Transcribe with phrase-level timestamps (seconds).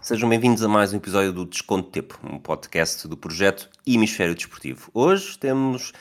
[0.00, 4.90] sejam bem-vindos a mais um episódio do Desconto Tempo, um podcast do projeto Hemisfério Desportivo.
[4.94, 5.92] Hoje temos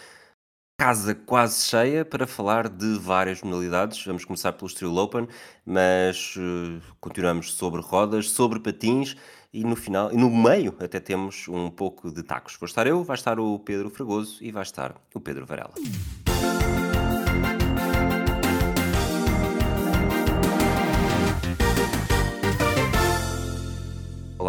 [0.80, 4.04] casa quase cheia para falar de várias modalidades.
[4.06, 5.28] Vamos começar pelo Street Open,
[5.66, 9.18] mas uh, continuamos sobre rodas, sobre patins
[9.52, 12.56] e no final, e no meio até temos um pouco de tacos.
[12.58, 15.74] Vou estar eu, vai estar o Pedro Fragoso e vai estar o Pedro Varela.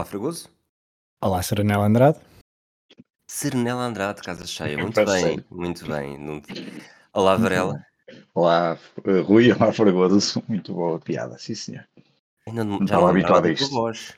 [0.01, 0.49] Olá, Fragoso.
[1.21, 2.19] Olá, Serenela Andrade.
[3.29, 4.79] Serenela Andrade, casa cheia.
[4.79, 6.17] Muito bem, muito bem.
[7.13, 7.85] Olá, Varela.
[8.35, 10.43] Olá, eh, Rui, olá, Fragoso.
[10.49, 11.87] Muito boa piada, sim senhor.
[12.49, 13.69] Ainda não, estava habituado a isto.
[13.69, 14.17] voz.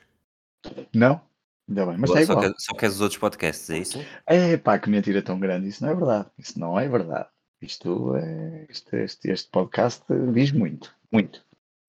[0.95, 1.19] Não?
[1.67, 2.55] Ainda bem, mas Só, está só, igual.
[2.57, 3.99] só queres os outros podcasts, é isso?
[4.25, 5.67] É pá, que mentira tão grande.
[5.67, 6.29] Isso não é verdade.
[6.37, 7.27] Isso não é verdade.
[7.61, 8.67] Isto é.
[8.69, 10.95] Este, este, este podcast diz muito.
[11.11, 11.43] Muito.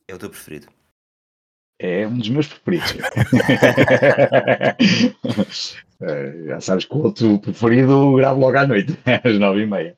[0.08, 0.66] É o teu preferido.
[1.86, 2.94] É um dos meus preferidos.
[6.00, 9.94] Eh, Já sabes que o outro preferido gravo logo à noite, às nove e meia.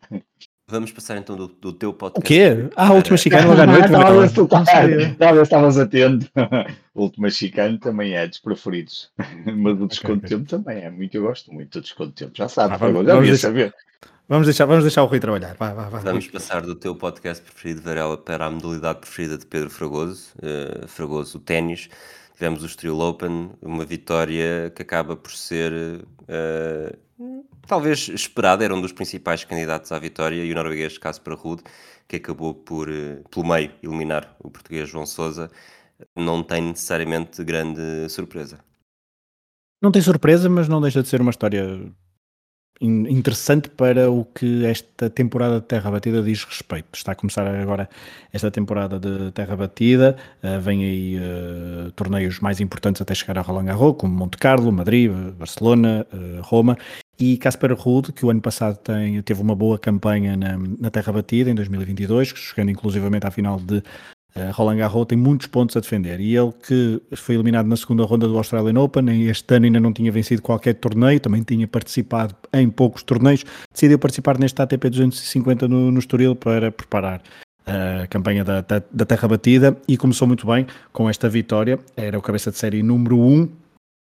[0.69, 2.27] Vamos passar então do, do teu O podcast.
[2.27, 2.69] quê?
[2.75, 3.84] Ah, a última para- chicane logo à noite.
[3.84, 4.97] Estava a ver se tu Não sabia.
[5.06, 6.27] estava a ver se estavas atento.
[6.97, 9.11] O último chicane também é dos preferidos.
[9.45, 10.39] Mas o desconto de ok.
[10.39, 11.15] tempo também é muito.
[11.15, 12.33] Eu gosto muito do desconto de tempo.
[12.34, 13.75] Já sabes, Ah, vamos- já vamos deixar- saber.
[14.28, 15.55] Vamos deixar, vamos deixar o Rui trabalhar.
[15.55, 15.98] Vá, vá, vá.
[16.00, 20.34] Vamos passar do teu podcast preferido, Varela, para a modalidade preferida de Pedro Fragoso.
[20.42, 21.88] Eh, Fragoso, o ténis.
[22.34, 26.97] Tivemos o Estoril Open, uma vitória que acaba por ser eh,
[27.66, 31.62] talvez esperada, era um dos principais candidatos à vitória, e o norueguês Casper Ruud,
[32.08, 35.50] que acabou por, eh, pelo meio, eliminar o português João Sousa,
[36.14, 38.58] não tem necessariamente grande surpresa.
[39.80, 41.92] Não tem surpresa, mas não deixa de ser uma história
[42.80, 46.88] interessante para o que esta temporada de Terra Batida diz respeito.
[46.92, 47.88] Está a começar agora
[48.32, 53.41] esta temporada de Terra Batida, eh, vem aí eh, torneios mais importantes até chegar a
[53.41, 56.77] Roland Garros, como Monte Carlo, Madrid, Barcelona, eh, Roma,
[57.19, 61.12] e Casper Ruud, que o ano passado tem, teve uma boa campanha na, na Terra
[61.12, 64.16] Batida, em 2022, chegando inclusivamente à final de Uh,
[64.52, 66.20] Roland Garros tem muitos pontos a defender.
[66.20, 69.92] E ele que foi eliminado na segunda ronda do Australian Open, este ano ainda não
[69.92, 75.69] tinha vencido qualquer torneio, também tinha participado em poucos torneios, decidiu participar neste ATP 250
[75.69, 77.22] no, no Estoril para preparar
[77.66, 82.16] a campanha da, da, da Terra Batida e começou muito bem com esta vitória, era
[82.16, 83.48] o cabeça de série número 1,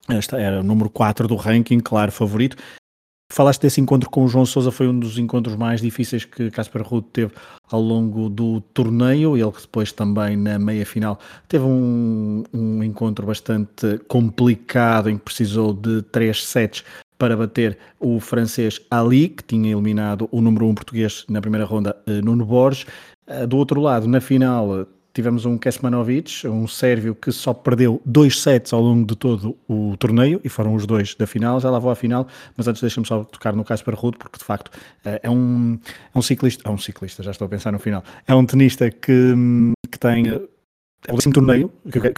[0.10, 2.56] esta era o número 4 do ranking, claro favorito,
[3.32, 6.82] Falaste desse encontro com o João Sousa, foi um dos encontros mais difíceis que Casper
[6.86, 7.32] Ruud teve
[7.72, 9.38] ao longo do torneio.
[9.38, 15.74] Ele depois também na meia final teve um, um encontro bastante complicado em que precisou
[15.74, 16.84] de três sets
[17.18, 21.66] para bater o francês Ali, que tinha eliminado o número 1 um português na primeira
[21.66, 22.86] ronda, eh, Nuno Borges.
[23.28, 28.40] Eh, Do outro lado, na final, tivemos um Kesmanovic, um sérvio que só perdeu dois
[28.42, 31.80] sets ao longo de todo o torneio, e foram os dois da final, já lá
[31.80, 34.72] vou à final, mas antes deixa-me só tocar no Casper Ruud, porque de facto
[35.06, 35.80] eh, é um,
[36.14, 38.90] é um ciclista, é um ciclista, já estou a pensar no final, é um tenista
[38.90, 40.42] que, hum, que tem, eh,
[41.08, 42.14] é o décimo torneio que,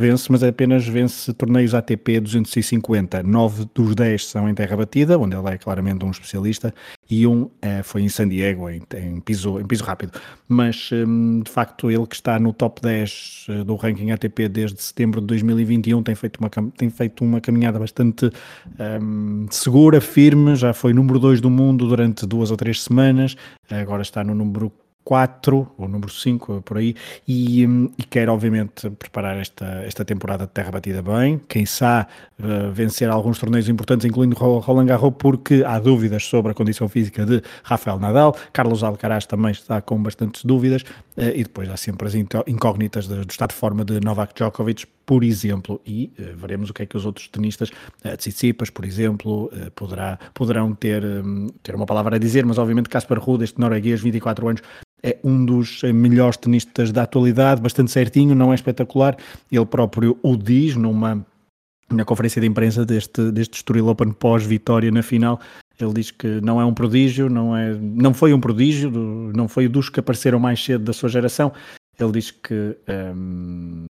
[0.00, 5.36] vence, mas apenas vence torneios ATP 250, nove dos 10 são em terra batida, onde
[5.36, 6.74] ele é claramente um especialista,
[7.08, 10.18] e um eh, foi em San Diego, em, em, piso, em piso rápido.
[10.48, 14.82] Mas, hum, de facto, ele que está no top 10 eh, do ranking ATP desde
[14.82, 18.30] setembro de 2021 tem feito uma, tem feito uma caminhada bastante
[19.00, 23.36] hum, segura, firme, já foi número 2 do mundo durante duas ou três semanas,
[23.70, 24.72] agora está no número
[25.14, 26.94] 4 ou número 5, por aí,
[27.26, 32.06] e, hum, e quer obviamente preparar esta, esta temporada de terra batida bem, quem sabe
[32.38, 36.88] uh, vencer alguns torneios importantes, incluindo Ro- Roland Garros, porque há dúvidas sobre a condição
[36.88, 40.82] física de Rafael Nadal, Carlos Alcaraz também está com bastantes dúvidas,
[41.16, 44.32] uh, e depois há sempre as incó- incógnitas de- do estado de forma de Novak
[44.32, 47.68] Djokovic, por exemplo, e uh, veremos o que é que os outros tenistas,
[48.04, 52.58] uh, Tsitsipas, por exemplo, uh, poderá, poderão ter, um, ter uma palavra a dizer, mas
[52.58, 54.62] obviamente Casper Ruud, este norueguês, 24 anos,
[55.02, 59.16] é um dos eh, melhores tenistas da atualidade, bastante certinho, não é espetacular.
[59.50, 61.26] Ele próprio o diz numa
[61.90, 65.40] na conferência de imprensa deste, deste Estoril Open pós-vitória na final.
[65.80, 68.92] Ele diz que não é um prodígio, não, é, não foi um prodígio,
[69.34, 71.52] não foi dos que apareceram mais cedo da sua geração.
[71.98, 72.76] Ele diz que
[73.12, 73.86] hum,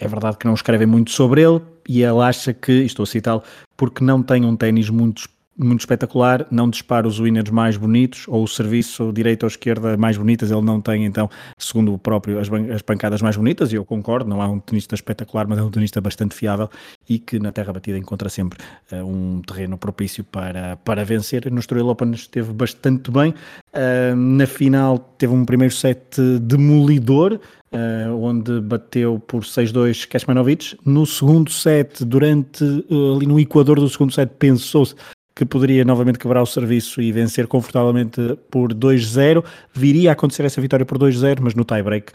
[0.00, 3.42] é verdade que não escrevem muito sobre ele e ele acha que, estou a citá-lo,
[3.76, 5.28] porque não tem um ténis muito
[5.62, 10.16] muito espetacular, não dispara os winners mais bonitos ou o serviço direita ou esquerda mais
[10.16, 11.28] bonitas, ele não tem então,
[11.58, 14.94] segundo o próprio, as, as pancadas mais bonitas, e eu concordo, não é um tenista
[14.94, 16.68] espetacular, mas é um tenista bastante fiável
[17.08, 18.58] e que na terra batida encontra sempre
[18.92, 21.50] uh, um terreno propício para, para vencer.
[21.50, 27.40] No Estoril Open esteve bastante bem, uh, na final teve um primeiro set demolidor,
[27.72, 30.76] Uh, onde bateu por 6-2 Kecmanovic.
[30.84, 34.96] No segundo set, durante uh, ali no equador do segundo set, pensou-se
[35.34, 39.44] que poderia novamente quebrar o serviço e vencer confortavelmente por 2-0.
[39.72, 42.12] Viria a acontecer essa vitória por 2-0, mas no tie-break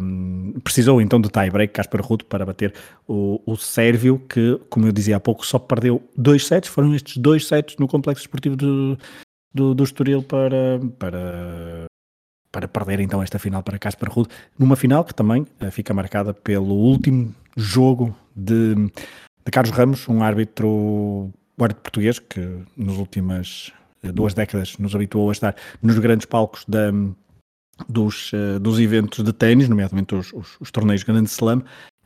[0.00, 2.74] um, precisou então de tie-break Casper Ruud para bater
[3.06, 6.68] o, o Sérvio, que, como eu dizia há pouco, só perdeu dois sets.
[6.68, 8.98] Foram estes dois sets no complexo esportivo do,
[9.54, 11.86] do, do Estoril para, para,
[12.50, 14.28] para perder então esta final para Casper Ruud,
[14.58, 20.22] numa final que também uh, fica marcada pelo último jogo de, de Carlos Ramos, um
[20.22, 23.72] árbitro o árbitro português, que nas últimas
[24.02, 26.90] eh, duas décadas nos habituou a estar nos grandes palcos da,
[27.88, 31.58] dos, uh, dos eventos de ténis, nomeadamente os, os, os torneios Grand Slam.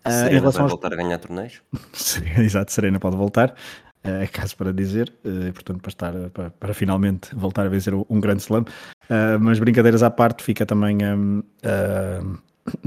[0.04, 0.70] Uh, Serena em relação aos...
[0.70, 1.62] voltar a ganhar torneios?
[2.38, 3.54] Exato, Serena pode voltar,
[4.02, 7.92] é uh, caso para dizer, uh, portanto para, estar, para, para, finalmente voltar a vencer
[7.94, 8.62] um grande slam.
[8.62, 11.42] Uh, mas brincadeiras à parte, fica também um,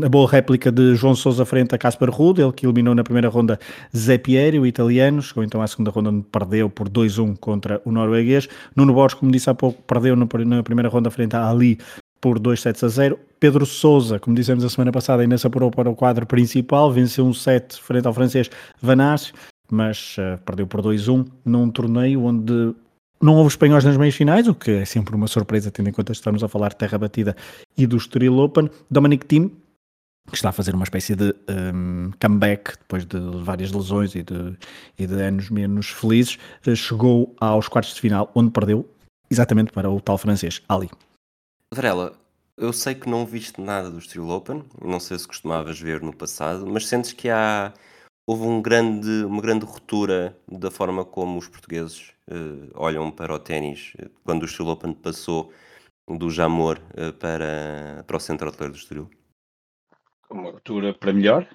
[0.02, 3.30] a boa réplica de João Sousa frente a Casper Ruud, ele que eliminou na primeira
[3.30, 3.60] ronda
[3.96, 7.92] Zé Pieri, o italiano, chegou então à segunda ronda onde perdeu por 2-1 contra o
[7.92, 8.48] norueguês.
[8.76, 11.80] Nuno Borges, como disse há pouco, perdeu na primeira ronda frente a Ali
[12.22, 13.20] por 2 sets a 0.
[13.40, 17.26] Pedro Sousa, como dissemos a semana passada, ainda se apurou para o quadro principal, venceu
[17.26, 18.50] um set frente ao francês
[18.82, 19.34] Vanache,
[19.70, 22.74] mas uh, perdeu por 2-1 num torneio onde
[23.22, 26.12] não houve espanhóis nas meias finais, o que é sempre uma surpresa, tendo em conta
[26.12, 27.36] que estamos a falar de terra batida
[27.78, 28.70] e do Estoril Open.
[28.90, 29.52] Dominic Thiem
[30.30, 34.58] que está a fazer uma espécie de um, comeback depois de várias lesões e de,
[34.98, 38.90] e de anos menos felizes, eh, chegou aos quartos de final, onde perdeu
[39.30, 40.90] exatamente para o tal francês, Ali.
[41.74, 42.14] Varela,
[42.58, 46.16] eu sei que não viste nada do Steel Open, não sei se costumavas ver no
[46.16, 47.74] passado, mas sentes que há
[48.26, 53.40] houve um grande, uma grande ruptura da forma como os portugueses uh, olham para o
[53.40, 53.94] ténis
[54.24, 55.52] quando o Steel Open passou
[56.08, 59.10] do Jamor uh, para, para o Centro Hoteleiro do Estoril?
[60.34, 61.48] Uma ruptura para melhor?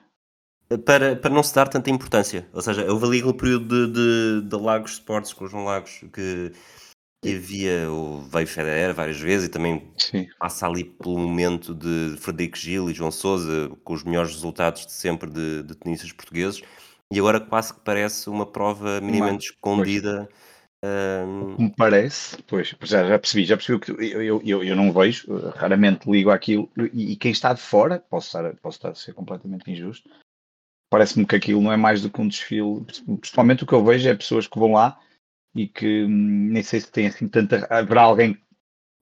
[0.84, 2.48] Para, para não se dar tanta importância.
[2.52, 6.04] Ou seja, houve ali aquele período de, de, de Lagos Sports com o João Lagos
[6.12, 6.52] que,
[7.22, 10.28] que havia o veio Federer várias vezes e também Sim.
[10.38, 14.92] passa ali pelo momento de Frederico Gil e João Sousa com os melhores resultados de
[14.92, 16.62] sempre de, de tenistas portugueses
[17.12, 20.47] e agora quase que parece uma prova minimamente escondida pois
[20.84, 21.56] um...
[21.58, 25.26] Me parece, pois, já, já percebi, já percebi que eu, eu, eu não vejo,
[25.56, 29.12] raramente ligo aquilo, e, e quem está de fora, posso estar, posso estar a ser
[29.12, 30.08] completamente injusto,
[30.90, 32.84] parece-me que aquilo não é mais do que um desfile,
[33.20, 34.98] principalmente o que eu vejo é pessoas que vão lá
[35.54, 37.66] e que hum, nem sei se tem assim tanta.
[37.70, 38.40] Haverá alguém que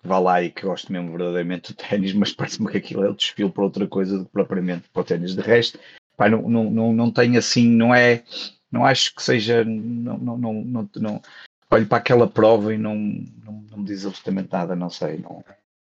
[0.03, 3.15] vá lá e que goste mesmo verdadeiramente do ténis, mas parece-me que aquilo é o
[3.15, 5.35] desfile para outra coisa do que propriamente para o ténis.
[5.35, 5.79] De resto,
[6.17, 8.25] pá, não, não, não, não tem assim, não é.
[8.71, 9.65] Não acho que seja.
[9.65, 11.23] Não, não, não, não, não
[11.71, 15.45] olho para aquela prova e não, não, não me diz absolutamente nada, não sei, não,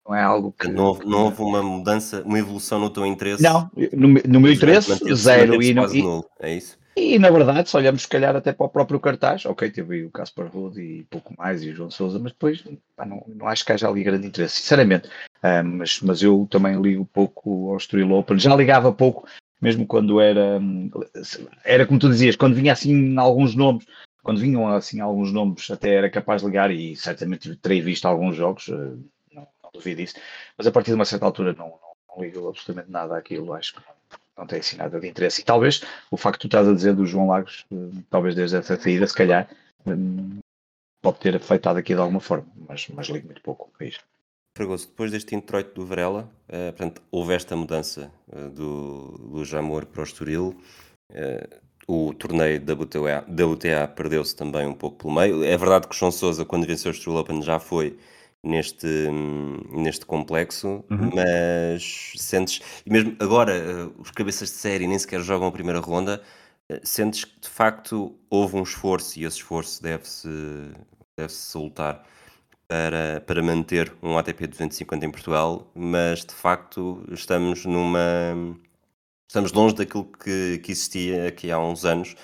[0.07, 0.68] não é algo que...
[0.68, 3.44] Não houve, não houve uma mudança, uma evolução no teu interesse?
[3.44, 5.62] Não, no, no meu interesse, zero.
[5.62, 6.77] E, não, e, nulo, é isso?
[6.95, 10.12] E na verdade, se olhamos se calhar até para o próprio cartaz, ok, teve o
[10.12, 12.62] Caspar Ruud e pouco mais, e o João Souza, mas depois
[12.95, 15.07] pá, não, não acho que haja ali grande interesse, sinceramente.
[15.38, 19.25] Uh, mas, mas eu também ligo pouco ao Estoril Open, já ligava pouco,
[19.62, 20.60] mesmo quando era,
[21.63, 23.86] era como tu dizias, quando vinha assim alguns nomes,
[24.24, 28.36] quando vinham assim alguns nomes, até era capaz de ligar e certamente terei visto alguns
[28.36, 28.98] jogos, eh,
[29.33, 30.16] não, não duvido disso,
[30.57, 33.75] mas a partir de uma certa altura não, não, não ligo absolutamente nada àquilo, acho
[33.75, 33.81] que
[34.38, 35.42] não tem assim nada de interesse.
[35.42, 38.57] E talvez o facto que tu estás a dizer do João Lagos, eh, talvez desde
[38.57, 39.50] essa saída, se calhar,
[39.86, 40.39] eh,
[41.01, 44.03] pode ter afetado aqui de alguma forma, mas, mas ligo muito pouco a isto.
[44.58, 48.12] Fragoso, depois deste introito do Varela, portanto, houve esta mudança
[48.53, 50.60] do, do Jamor para o Estoril.
[51.89, 55.43] O torneio da WTA, perdeu-se também um pouco pelo meio.
[55.43, 57.98] É verdade que o João Sousa, quando venceu o Stroll Open, já foi
[58.43, 58.86] neste,
[59.72, 61.10] neste complexo, uhum.
[61.15, 65.79] mas sentes, e mesmo agora, eh, os cabeças de série nem sequer jogam a primeira
[65.79, 66.22] ronda,
[66.69, 70.29] eh, sentes que de facto houve um esforço e esse esforço deve-se
[71.17, 72.05] deve -se soltar
[72.67, 78.00] para, para manter um ATP 250 em Portugal, mas de facto estamos numa
[79.29, 82.15] estamos longe daquilo que, que existia aqui há uns anos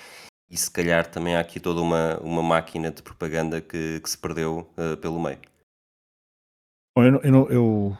[0.50, 4.18] e se calhar também há aqui toda uma, uma máquina de propaganda que, que se
[4.18, 5.38] perdeu uh, pelo meio.
[6.96, 7.98] Bom, eu, eu, eu,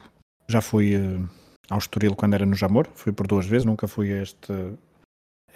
[0.49, 1.29] já fui uh,
[1.71, 4.53] ao Estoril quando era no Jamor, fui por duas vezes, nunca fui a este,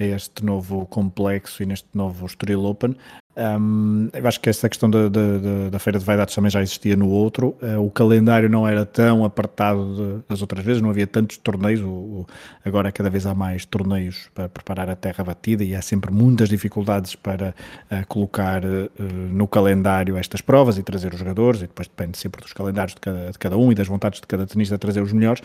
[0.01, 2.97] a este novo complexo e neste novo Estoril Open.
[3.37, 6.97] Um, eu acho que essa questão da, da, da, Feira de Vaidades também já existia
[6.97, 7.57] no outro.
[7.63, 11.81] Uh, o calendário não era tão apertado das outras vezes, não havia tantos torneios.
[11.81, 12.27] O, o,
[12.65, 16.49] agora, cada vez há mais torneios para preparar a terra batida e há sempre muitas
[16.49, 17.55] dificuldades para
[17.91, 18.91] uh, colocar uh,
[19.31, 21.61] no calendário estas provas e trazer os jogadores.
[21.61, 24.27] E depois depende sempre dos calendários de cada, de cada um e das vontades de
[24.27, 25.41] cada tenista trazer os melhores.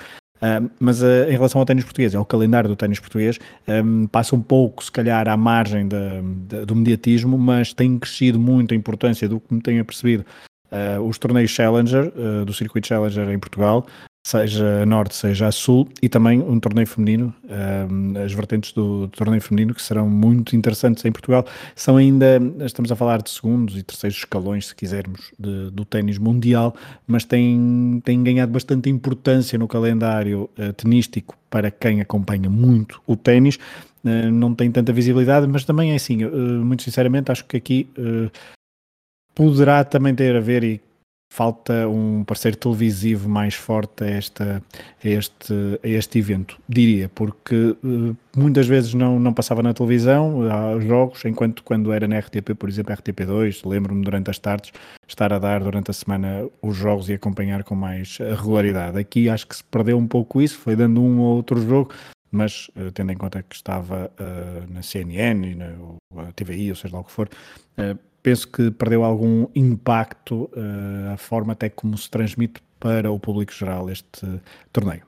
[0.80, 4.42] Mas uh, em relação ao ténis português, ao calendário do ténis português, um, passa um
[4.42, 9.54] pouco, se calhar, à margem do mediatismo, mas tem crescido muito a importância do que
[9.54, 10.26] me tenho percebido.
[10.72, 12.12] Uh, os torneios Challenger,
[12.46, 13.86] do circuito Challenger em Portugal,
[14.26, 19.08] seja a norte, seja a sul, e também um torneio feminino, um, as vertentes do,
[19.10, 23.78] torneio feminino que serão muito interessantes em Portugal, são ainda, estamos a falar de segundos
[23.78, 29.60] e terceiros escalões, se quisermos, de, do ténis mundial, mas têm, têm ganhado bastante importância
[29.60, 33.58] no calendário uh, tenístico para quem acompanha muito o ténis,
[34.04, 37.88] uh, não tem tanta visibilidade, mas também é assim, uh, muito sinceramente, acho que aqui
[39.36, 40.82] poderá também ter a ver, e
[41.30, 44.64] falta um parceiro televisivo mais forte a, esta,
[45.04, 45.54] a, este,
[45.84, 51.26] a este evento, diria, porque uh, muitas vezes não, não passava na televisão uh, jogos,
[51.26, 54.72] enquanto quando era na RTP, por exemplo, RTP2, lembro-me durante as tardes
[55.08, 58.98] estar a dar durante a semana os jogos e acompanhar com mais regularidade.
[58.98, 61.94] Aqui acho que se perdeu um pouco isso, foi dando um ou outro jogo,
[62.32, 64.10] mas uh, tendo em conta que estava
[64.70, 67.30] na CNN na TVI, ou seja lá o que for,
[68.26, 73.54] penso que perdeu algum impacto uh, a forma até como se transmite para o público
[73.54, 74.42] geral este
[74.74, 75.04] torneio.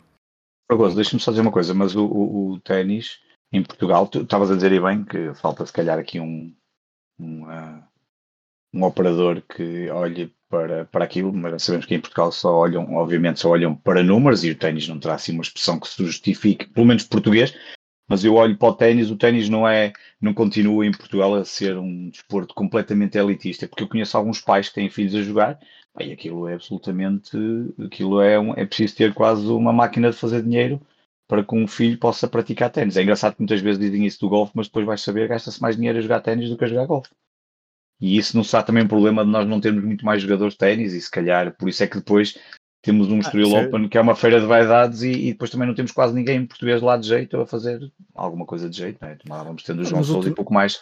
[0.71, 3.19] Fragoso, deixa-me só dizer uma coisa, mas o, o, o ténis
[3.51, 6.53] em Portugal, tu estavas a dizer aí bem que falta se calhar aqui um,
[7.19, 7.83] um, uh,
[8.71, 13.39] um operador que olhe para, para aquilo, mas sabemos que em Portugal só olham, obviamente
[13.39, 16.67] só olham para números e o ténis não terá assim uma expressão que se justifique,
[16.67, 17.51] pelo menos português,
[18.07, 21.43] mas eu olho para o ténis, o ténis não é, não continua em Portugal a
[21.45, 25.59] ser um desporto completamente elitista, porque eu conheço alguns pais que têm filhos a jogar,
[25.99, 27.37] e aquilo é absolutamente,
[27.85, 30.79] aquilo é, um, é preciso ter quase uma máquina de fazer dinheiro
[31.27, 32.95] para que um filho possa praticar ténis.
[32.95, 35.75] É engraçado que muitas vezes dizem isso do golfe, mas depois vais saber, gasta-se mais
[35.75, 37.09] dinheiro a jogar ténis do que a jogar golfe.
[37.99, 40.59] E isso não será também um problema de nós não termos muito mais jogadores de
[40.59, 42.37] ténis, e se calhar por isso é que depois
[42.81, 45.49] temos um ah, Estoril ah, Open que é uma feira de vaidades e, e, depois
[45.49, 48.77] também não temos quase ninguém em português lá de jeito a fazer alguma coisa de
[48.77, 49.17] jeito, é?
[49.25, 50.33] Vamos tendo o João Sousa último...
[50.33, 50.81] e pouco mais.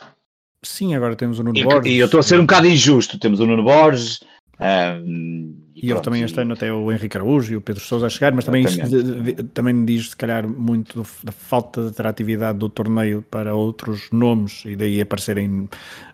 [0.62, 1.92] Sim, agora temos o Nuno e, Borges.
[1.92, 4.20] E eu estou a ser um bocado injusto, temos o Nuno Borges.
[4.60, 8.10] Um, e, eu também este ano até o Henrique Araújo e o Pedro Sousa a
[8.10, 12.70] chegar, mas também, isto, também diz se calhar muito do, da falta de atratividade do
[12.70, 15.70] torneio para outros nomes e daí aparecerem,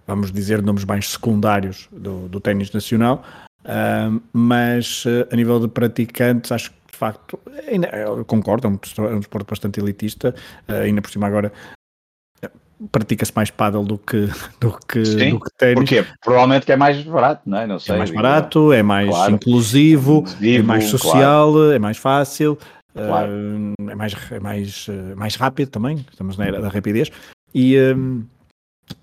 [0.08, 3.24] vamos dizer, nomes mais secundários do, do ténis nacional.
[3.64, 8.70] Uh, mas uh, a nível de praticantes, acho que de facto, ainda, eu concordo, é
[8.70, 10.36] um, é um desporto bastante elitista,
[10.68, 11.52] uh, ainda por cima agora
[12.92, 14.28] pratica-se mais paddle do que
[14.60, 15.76] do que, Sim, do que ténis.
[15.76, 17.68] Porque provavelmente que é mais barato, não é?
[17.68, 19.34] Não sei, é mais barato, é mais claro.
[19.34, 21.72] inclusivo, inclusivo, é mais social, claro.
[21.72, 22.58] é mais fácil,
[22.94, 23.32] claro.
[23.90, 26.04] é mais é mais mais rápido também.
[26.12, 27.12] Estamos na era da rapidez
[27.54, 28.24] e um,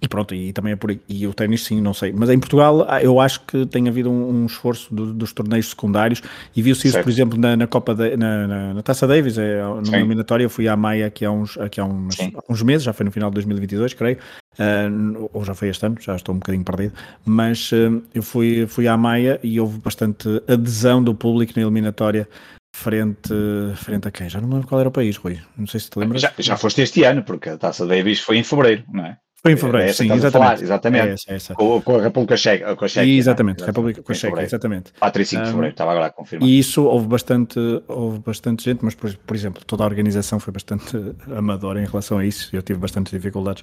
[0.00, 1.00] e pronto, e também é por aí.
[1.08, 2.12] E o ténis, sim, não sei.
[2.12, 5.70] Mas em Portugal, ah, eu acho que tem havido um, um esforço do, dos torneios
[5.70, 6.22] secundários
[6.54, 9.62] e viu-se isso, por exemplo, na, na Copa, de, na, na, na, Taça Davis, é,
[9.62, 10.44] numa eliminatória.
[10.44, 12.16] Eu fui à Maia aqui há uns, aqui há uns,
[12.48, 14.18] uns meses, já foi no final de 2022, creio.
[14.58, 16.94] Uh, ou já foi este ano, já estou um bocadinho perdido.
[17.24, 22.28] Mas uh, eu fui, fui à Maia e houve bastante adesão do público na eliminatória
[22.74, 23.32] frente,
[23.76, 24.28] frente a quem?
[24.28, 25.38] Já não lembro qual era o país, Rui.
[25.56, 26.22] Não sei se te lembras.
[26.22, 29.18] Já, já foste este ano, porque a Taça Davis foi em fevereiro, não é?
[29.40, 30.62] Foi em fevereiro, é sim, exatamente.
[30.64, 31.08] exatamente.
[31.08, 31.54] É essa, é essa.
[31.54, 32.74] Com, com, a República Checa.
[32.74, 33.66] Com a Checa exatamente, né?
[33.66, 34.92] República com a Checa, exatamente.
[34.98, 36.48] 4 e 5 de fevereiro, estava agora a confirmar.
[36.48, 40.52] E isso houve bastante, houve bastante gente, mas por, por exemplo, toda a organização foi
[40.52, 40.96] bastante
[41.36, 42.54] amadora em relação a isso.
[42.54, 43.62] Eu tive bastantes dificuldades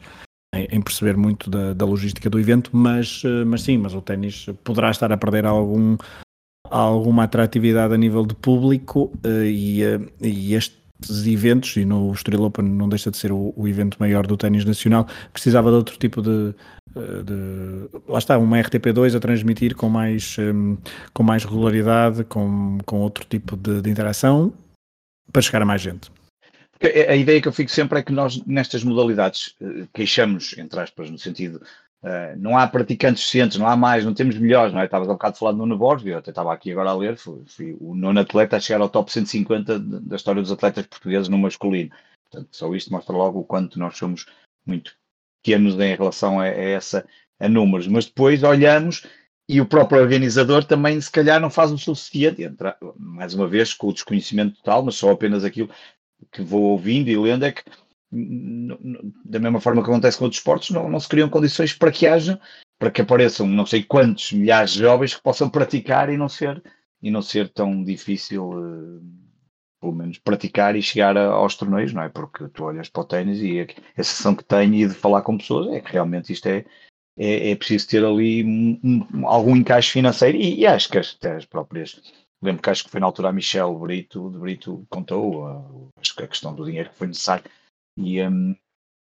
[0.55, 4.45] em, em perceber muito da, da, logística do evento, mas, mas sim, mas o ténis
[4.63, 5.97] poderá estar a perder algum,
[6.69, 10.84] alguma atratividade a nível de público eh, e, eh, e este
[11.27, 14.65] eventos, e no Estoril Open não deixa de ser o, o evento maior do ténis
[14.65, 16.53] nacional, precisava de outro tipo de,
[16.95, 20.77] eh, de, lá está, uma RTP2 a transmitir com mais, um,
[21.13, 24.53] com mais regularidade, com, com outro tipo de, de interação,
[25.31, 26.11] para chegar a mais gente.
[27.09, 31.09] A ideia que eu fico sempre é que nós, nestas modalidades, eh, queixamos, entre aspas,
[31.09, 31.61] no sentido
[32.03, 34.85] Uh, não há praticantes suficientes, não há mais, não temos melhores, não é?
[34.85, 37.17] Estavas há um bocado falar do Nuno Borges, eu até estava aqui agora a ler,
[37.17, 41.29] fui, fui o nono atleta a chegar ao top 150 da história dos atletas portugueses
[41.29, 41.89] no masculino.
[42.29, 44.27] Portanto, só isto mostra logo o quanto nós somos
[44.65, 44.95] muito
[45.41, 47.07] pequenos em relação a, a essa,
[47.39, 47.87] a números.
[47.87, 49.05] Mas depois olhamos
[49.47, 53.73] e o próprio organizador também, se calhar, não faz o suficiente, entra, mais uma vez,
[53.73, 55.69] com o desconhecimento total, mas só apenas aquilo
[56.31, 57.63] que vou ouvindo e lendo é que
[59.25, 62.07] da mesma forma que acontece com outros esportes, não, não se criam condições para que
[62.07, 62.39] haja
[62.77, 66.61] para que apareçam não sei quantos milhares de jovens que possam praticar e não ser,
[67.01, 69.01] e não ser tão difícil, uh,
[69.79, 72.09] pelo menos, praticar e chegar a, aos torneios, não é?
[72.09, 75.21] Porque tu olhas para o ténis e a, a sensação que tenho e de falar
[75.21, 76.65] com pessoas é que realmente isto é,
[77.17, 81.17] é, é preciso ter ali um, um, algum encaixe financeiro e, e acho que as,
[81.23, 82.01] as próprias.
[82.41, 86.13] Lembro que acho que foi na altura a Michelle Brito, de Brito contou uh, acho
[86.15, 87.45] que a questão do dinheiro que foi necessário
[87.97, 88.55] e, um,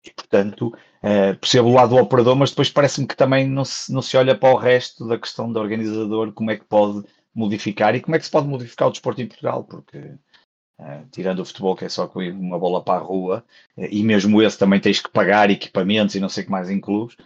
[0.05, 3.93] e portanto, uh, percebo o lado do operador, mas depois parece-me que também não se,
[3.93, 7.95] não se olha para o resto da questão do organizador, como é que pode modificar
[7.95, 11.45] e como é que se pode modificar o desporto em Portugal, porque uh, tirando o
[11.45, 13.45] futebol que é só com uma bola para a rua,
[13.77, 16.71] uh, e mesmo esse também tens que pagar equipamentos e não sei o que mais
[16.71, 17.17] em clubes,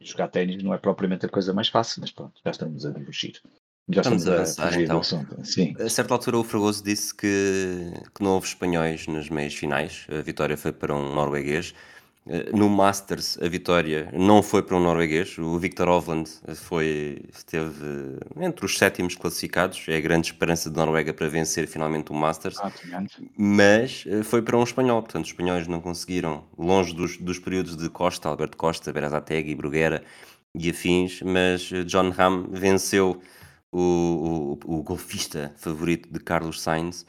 [0.00, 3.40] jogar ténis não é propriamente a coisa mais fácil, mas pronto, já estamos a divertir.
[3.88, 5.02] Já estamos, estamos a avançar, então.
[5.44, 5.74] Sim.
[5.78, 10.20] A certa altura o Fragoso disse que, que não houve espanhóis nas meias finais, a
[10.22, 11.72] vitória foi para um norueguês,
[12.28, 18.18] eh, no Masters, a vitória não foi para um norueguês, o Victor Hovland foi, esteve
[18.40, 22.56] entre os sétimos classificados, é a grande esperança de Noruega para vencer finalmente o Masters,
[23.38, 27.76] mas eh, foi para um espanhol, portanto os espanhóis não conseguiram, longe dos, dos períodos
[27.76, 30.02] de Costa, Alberto Costa, Berazategui, Bruguera
[30.52, 33.22] e afins, mas eh, John Ram venceu
[33.78, 37.06] o, o, o golfista favorito de Carlos Sainz,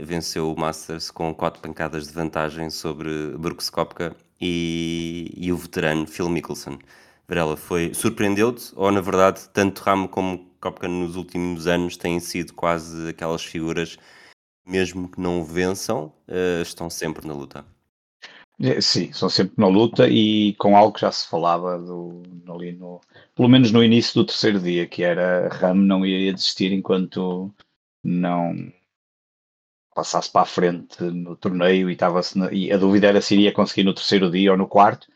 [0.00, 6.06] venceu o Masters com quatro pancadas de vantagem sobre Brooks Koepka e, e o veterano
[6.06, 6.78] Phil Mickelson.
[7.26, 12.54] Varela, foi surpreendeu-te ou na verdade tanto Ramo como Kopka nos últimos anos têm sido
[12.54, 13.98] quase aquelas figuras,
[14.66, 17.73] mesmo que não vençam, uh, estão sempre na luta?
[18.60, 22.72] É, sim, são sempre na luta e com algo que já se falava do, ali
[22.72, 23.00] no,
[23.34, 27.52] pelo menos no início do terceiro dia, que era Ram não ia desistir enquanto
[28.02, 28.72] não
[29.94, 32.20] passasse para a frente no torneio e, estava
[32.52, 35.08] e a dúvida era se iria conseguir no terceiro dia ou no quarto.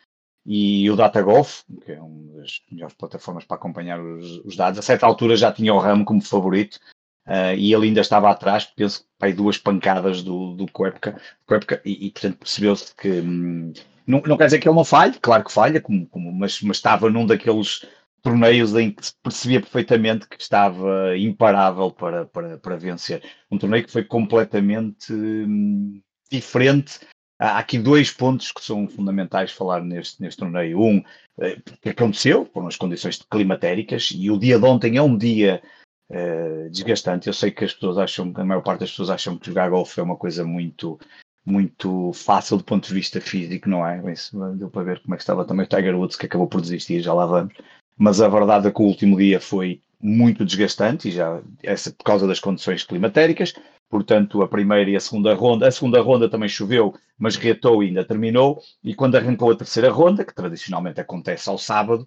[0.45, 4.83] E o Datagolf, que é uma das melhores plataformas para acompanhar os, os dados, a
[4.83, 6.81] certa altura já tinha o Ramo como favorito
[7.29, 12.07] uh, e ele ainda estava atrás, penso que duas pancadas do, do Koepka, Koepka e,
[12.07, 13.73] e, portanto percebeu-se que hum,
[14.07, 16.79] não, não quer dizer que ele não falhe, claro que falha, como, como, mas, mas
[16.79, 17.87] estava num daqueles
[18.23, 23.23] torneios em que se percebia perfeitamente que estava imparável para, para, para vencer.
[23.51, 27.01] Um torneio que foi completamente hum, diferente.
[27.39, 30.81] Há aqui dois pontos que são fundamentais falar neste, neste torneio.
[30.81, 31.03] Um,
[31.41, 35.17] eh, o que aconteceu, foram as condições climatéricas, e o dia de ontem é um
[35.17, 35.63] dia
[36.11, 37.27] uh, desgastante.
[37.27, 40.01] Eu sei que as pessoas acham, a maior parte das pessoas acham que jogar golfe
[40.01, 40.99] é uma coisa muito
[41.45, 44.03] muito fácil do ponto de vista físico, não é?
[44.03, 44.15] Bem,
[44.57, 47.01] deu para ver como é que estava também o Tiger Woods, que acabou por desistir,
[47.01, 47.55] já lá vamos
[47.99, 52.05] mas a verdade é que o último dia foi muito desgastante e já essa por
[52.05, 53.53] causa das condições climatéricas.
[53.91, 57.89] Portanto, a primeira e a segunda ronda, a segunda ronda também choveu, mas reatou e
[57.89, 58.63] ainda terminou.
[58.85, 62.07] E quando arrancou a terceira ronda, que tradicionalmente acontece ao sábado,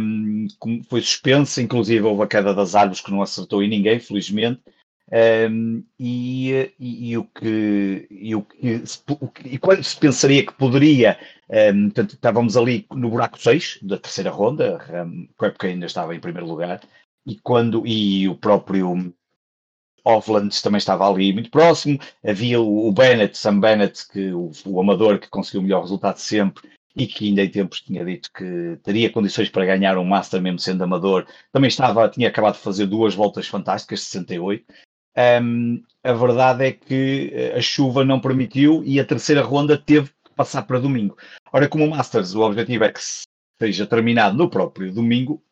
[0.00, 0.46] um,
[0.88, 4.60] foi suspensa, inclusive houve a queda das árvores que não acertou em ninguém, felizmente.
[5.12, 8.82] Um, e, e, e, o que, e, o que,
[9.44, 11.16] e quando se pensaria que poderia,
[11.48, 16.20] um, portanto, estávamos ali no buraco 6 da terceira ronda, um, porque ainda estava em
[16.20, 16.80] primeiro lugar,
[17.24, 19.14] e quando e o próprio
[20.04, 24.80] Offland também estava ali muito próximo, havia o, o Bennett, Sam Bennett, que, o, o
[24.80, 28.78] amador que conseguiu o melhor resultado sempre, e que ainda em tempos tinha dito que
[28.82, 32.86] teria condições para ganhar um Master mesmo sendo amador, também estava, tinha acabado de fazer
[32.86, 34.64] duas voltas fantásticas, 68,
[35.42, 40.08] um, a verdade é que eh, a chuva não permitiu e a terceira ronda teve
[40.08, 41.16] que passar para domingo.
[41.52, 43.00] Ora, como o Masters, o objetivo é que
[43.58, 45.42] seja terminado no próprio domingo,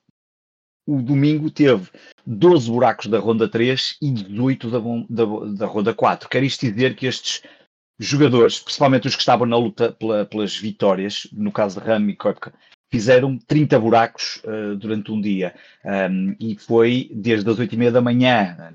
[0.87, 1.91] o domingo teve
[2.27, 4.79] 12 buracos da ronda 3 e 18 da,
[5.09, 5.25] da,
[5.57, 6.29] da ronda 4.
[6.29, 7.43] Quer isto dizer que estes
[7.99, 12.17] jogadores, principalmente os que estavam na luta pela, pelas vitórias, no caso de Ram e
[12.17, 12.53] Koepka,
[12.91, 15.55] fizeram 30 buracos uh, durante um dia.
[15.85, 18.75] Um, e foi desde as 8h30 da manhã,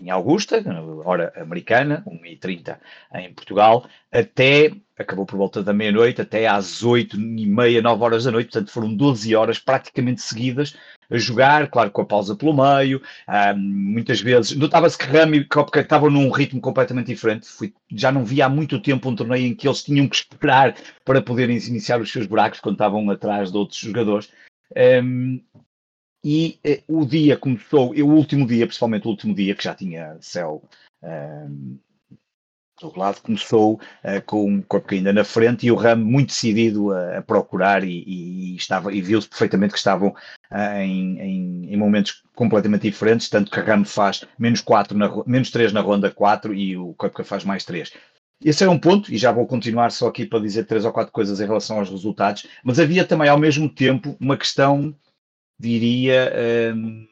[0.00, 0.62] em Augusta,
[1.04, 2.78] hora americana, 1h30
[3.14, 8.50] em Portugal, até, acabou por volta da meia-noite, até às 8h30, 9 horas da noite,
[8.50, 10.76] portanto foram 12 horas praticamente seguidas
[11.10, 15.44] a jogar, claro, com a pausa pelo meio, um, muitas vezes, notava-se que Rami e
[15.44, 19.46] Kopka estavam num ritmo completamente diferente, Fui, já não via há muito tempo um torneio
[19.46, 23.50] em que eles tinham que esperar para poderem iniciar os seus buracos quando estavam atrás
[23.50, 24.30] de outros jogadores,
[25.02, 25.40] um,
[26.24, 30.16] e eh, o dia começou, o último dia, principalmente o último dia, que já tinha
[30.20, 30.62] céu
[31.02, 31.78] um,
[32.80, 33.78] do lado, começou
[34.24, 38.02] com o corpo ainda na frente e o Ram muito decidido a, a procurar e,
[38.06, 40.08] e, estava, e viu-se perfeitamente que estavam
[40.50, 45.10] uh, em, em, em, momentos completamente diferentes, tanto que o Ram faz menos, 4 na,
[45.26, 47.92] menos 3 na ronda 4 e o Koepka faz mais 3.
[48.42, 51.12] Esse é um ponto, e já vou continuar só aqui para dizer três ou quatro
[51.12, 54.94] coisas em relação aos resultados, mas havia também ao mesmo tempo uma questão
[55.60, 56.32] diria,
[56.74, 57.06] um,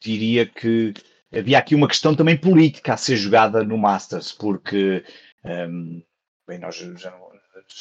[0.00, 0.92] diria que
[1.32, 5.02] havia aqui uma questão também política a ser jogada no Masters, porque
[5.44, 6.02] um,
[6.46, 7.28] bem, nós já não,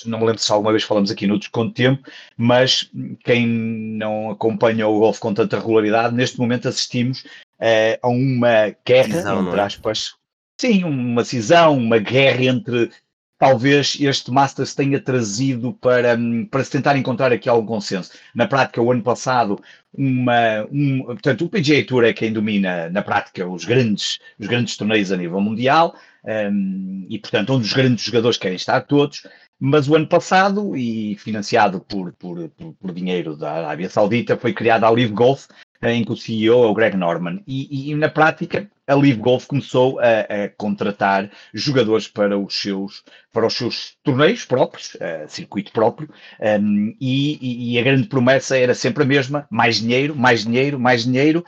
[0.05, 2.89] não me lembro se alguma vez falamos aqui no desconto tempo, mas
[3.23, 7.23] quem não acompanha o golfe com tanta regularidade, neste momento assistimos
[7.59, 9.63] uh, a uma guerra, cisão, entre é?
[9.63, 10.15] aspas,
[10.59, 12.91] sim, uma cisão, uma guerra entre
[13.37, 16.17] talvez este Masters tenha trazido para,
[16.49, 18.11] para se tentar encontrar aqui algum consenso.
[18.33, 19.61] Na prática, o ano passado,
[19.93, 24.75] uma, um, portanto, o PGA Tour é quem domina, na prática, os grandes, os grandes
[24.75, 29.23] torneios a nível mundial, um, e, portanto, onde os grandes jogadores querem estar todos.
[29.59, 34.53] Mas o ano passado, e financiado por, por, por, por dinheiro da Arábia Saudita, foi
[34.53, 35.47] criada a Live Golf,
[35.81, 37.41] em que o CEO é o Greg Norman.
[37.47, 43.03] E, e na prática, a Live Golf começou a, a, contratar jogadores para os seus,
[43.33, 46.09] para os seus torneios próprios, uh, circuito próprio,
[46.61, 51.03] um, e, e, a grande promessa era sempre a mesma: mais dinheiro, mais dinheiro, mais
[51.03, 51.43] dinheiro,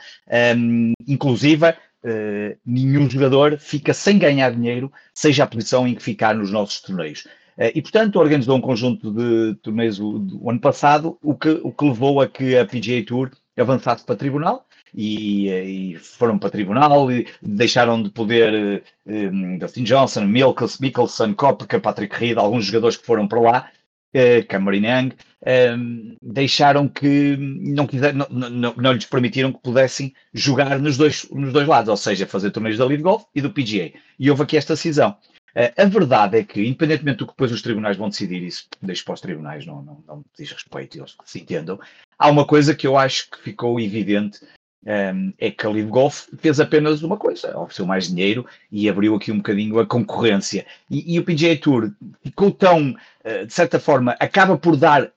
[0.56, 1.74] um, inclusive.
[2.02, 6.80] Uh, nenhum jogador fica sem ganhar dinheiro, seja a posição em que ficar nos nossos
[6.80, 7.26] torneios.
[7.74, 12.22] E, portanto, organizou um conjunto de torneios do ano passado, o que, o que levou
[12.22, 18.02] a que a PGA Tour avançasse para tribunal e, e, foram para tribunal e deixaram
[18.02, 23.70] de poder um, Dustin Johnson, Mickelson, Koepka, Patrick Reed, alguns jogadores que foram para lá,
[24.14, 25.12] uh, Cameron Young,
[25.46, 31.26] um, deixaram que não, quiser, não, não, não, lhes permitiram que pudessem jogar nos dois,
[31.30, 33.92] nos dois lados, ou seja, fazer torneios da Lead Golf e do PGA.
[34.18, 35.16] E houve aqui esta cisão.
[35.56, 39.04] Uh, a verdade é que, independentemente do que depois os tribunais vão decidir, isso deixo
[39.04, 41.78] para os tribunais, não, não, não diz respeito, eles se entendam.
[42.18, 44.40] Há uma coisa que eu acho que ficou evidente
[44.86, 49.14] um, é que a Live Golf fez apenas uma coisa, ofereceu mais dinheiro e abriu
[49.14, 50.66] aqui um bocadinho a concorrência.
[50.90, 55.12] E, e o PGA Tour ficou tão, uh, de certa forma, acaba por dar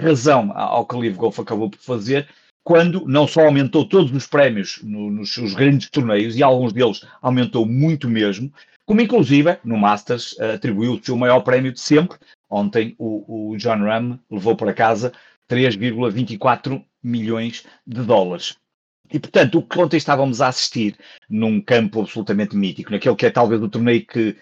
[0.00, 2.28] razão ao que a Live Golf acabou por fazer,
[2.64, 7.06] quando não só aumentou todos os prémios no, nos seus grandes torneios, e alguns deles
[7.22, 8.52] aumentou muito mesmo,
[8.86, 12.18] como inclusive no Masters uh, atribuiu o seu maior prémio de sempre.
[12.48, 15.12] Ontem o, o John Ram levou para casa
[15.50, 18.56] 3,24 milhões de dólares.
[19.12, 20.96] E, portanto, o que ontem estávamos a assistir
[21.28, 24.36] num campo absolutamente mítico, naquele que é talvez o torneio que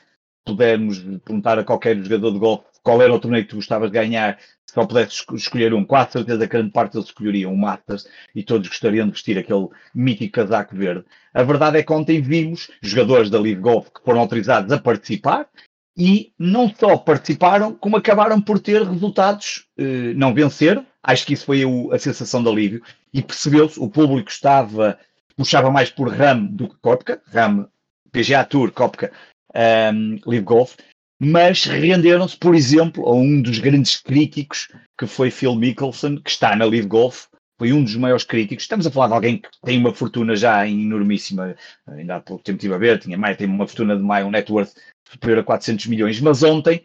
[0.45, 3.99] pudermos perguntar a qualquer jogador de golfe qual era o torneio que tu gostavas de
[3.99, 8.07] ganhar, se só pudesse escolher um, quase certeza que grande parte deles escolheriam o Masters
[8.35, 11.05] e todos gostariam de vestir aquele mítico casaco verde.
[11.33, 15.49] A verdade é que ontem vimos jogadores da Live Golf que foram autorizados a participar
[15.97, 21.47] e não só participaram, como acabaram por ter resultados, eh, não venceram, acho que isso
[21.47, 24.99] foi o, a sensação de alívio, e percebeu-se, o público estava,
[25.37, 27.69] puxava mais por RAM do que Kopka, RAM,
[28.11, 29.13] PGA Tour, Kopka,
[29.55, 30.75] um, Live Golf,
[31.21, 36.55] mas renderam-se, por exemplo, a um dos grandes críticos, que foi Phil Mickelson, que está
[36.57, 37.27] na Live Golf,
[37.59, 38.65] foi um dos maiores críticos.
[38.65, 41.55] Estamos a falar de alguém que tem uma fortuna já enormíssima,
[41.87, 44.31] ainda há pouco tempo estive a ver, tinha mais, tem uma fortuna de mais, um
[44.31, 44.75] net worth
[45.09, 46.85] superior a 400 milhões, mas ontem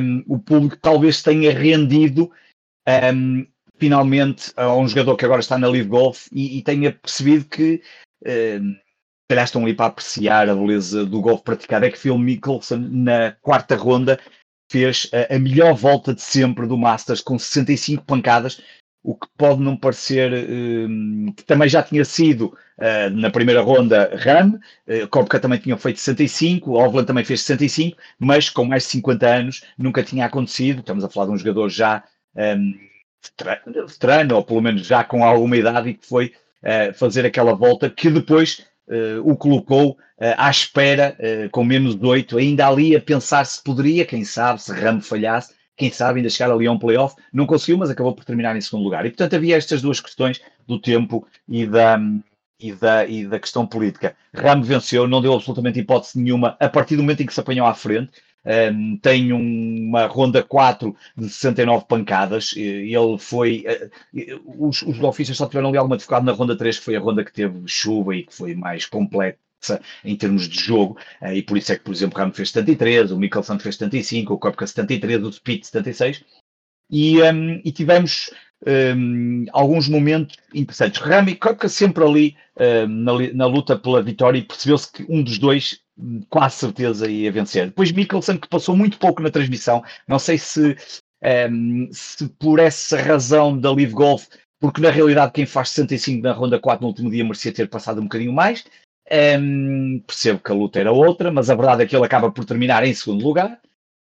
[0.00, 2.30] um, o público talvez tenha rendido
[3.14, 3.46] um,
[3.78, 7.80] finalmente a um jogador que agora está na Live Golf e, e tenha percebido que
[8.26, 8.76] um,
[9.30, 11.86] calhar estão ali para apreciar a beleza do golfe praticado.
[11.86, 14.18] É que Phil Mickelson, na quarta ronda,
[14.70, 18.60] fez a, a, melhor volta de sempre do Masters, com 65 pancadas,
[19.02, 22.46] o que pode não parecer, um, que também já tinha sido
[22.78, 28.50] uh, na primeira ronda Ram, uh, também tinha feito 65, Ovland também fez 65, mas
[28.50, 30.80] com mais de 50 anos nunca tinha acontecido.
[30.80, 32.04] Estamos a falar de um jogador já
[32.36, 32.74] um,
[33.86, 37.88] veterano, ou pelo menos já com alguma idade, e que foi uh, fazer aquela volta
[37.88, 38.66] que depois
[39.24, 39.96] o colocou uh,
[40.36, 41.16] à espera,
[41.52, 45.54] com menos de 8, ainda ali a pensar se poderia, quem sabe, se Ramo falhasse,
[45.76, 47.14] quem sabe ainda chegar ali a um playoff.
[47.32, 49.06] Não conseguiu, mas acabou por terminar em segundo lugar.
[49.06, 51.98] E portanto havia estas duas questões do tempo e da.
[52.62, 54.14] E da, e da questão política.
[54.34, 57.66] Ramo venceu, não deu absolutamente hipótese nenhuma a partir do momento em que se apanhou
[57.66, 58.10] à frente
[58.44, 62.54] um, tem uma ronda 4 de 69 pancadas.
[62.56, 63.64] Ele foi.
[64.14, 67.00] Uh, os, os golfistas só tiveram ali alguma dificuldade na ronda 3, que foi a
[67.00, 69.38] ronda que teve chuva e que foi mais completa
[70.02, 72.50] em termos de jogo, uh, e por isso é que, por exemplo, o Ramo fez
[72.50, 76.24] 73, o Mickelson fez 75, o Kopka 73, o Speed 76,
[76.90, 78.30] e, um, e tivemos
[78.66, 81.00] um, alguns momentos interessantes.
[81.00, 85.38] Rami Kopka sempre ali um, na, na, luta pela vitória e percebeu-se que um dos
[85.38, 85.80] dois
[86.28, 87.66] quase certeza ia vencer.
[87.66, 90.74] Depois Mikkelsen, que passou muito pouco na transmissão, não sei se, um,
[91.22, 94.26] ehm, se por essa razão da Live Golf,
[94.60, 98.00] porque na realidade quem faz 65 na ronda 4 no último dia merecia ter passado
[98.00, 98.64] um bocadinho mais.
[99.10, 102.30] Um, ehm, percebo que a luta era outra, mas a verdade é que ele acaba
[102.30, 103.58] por terminar em segundo lugar.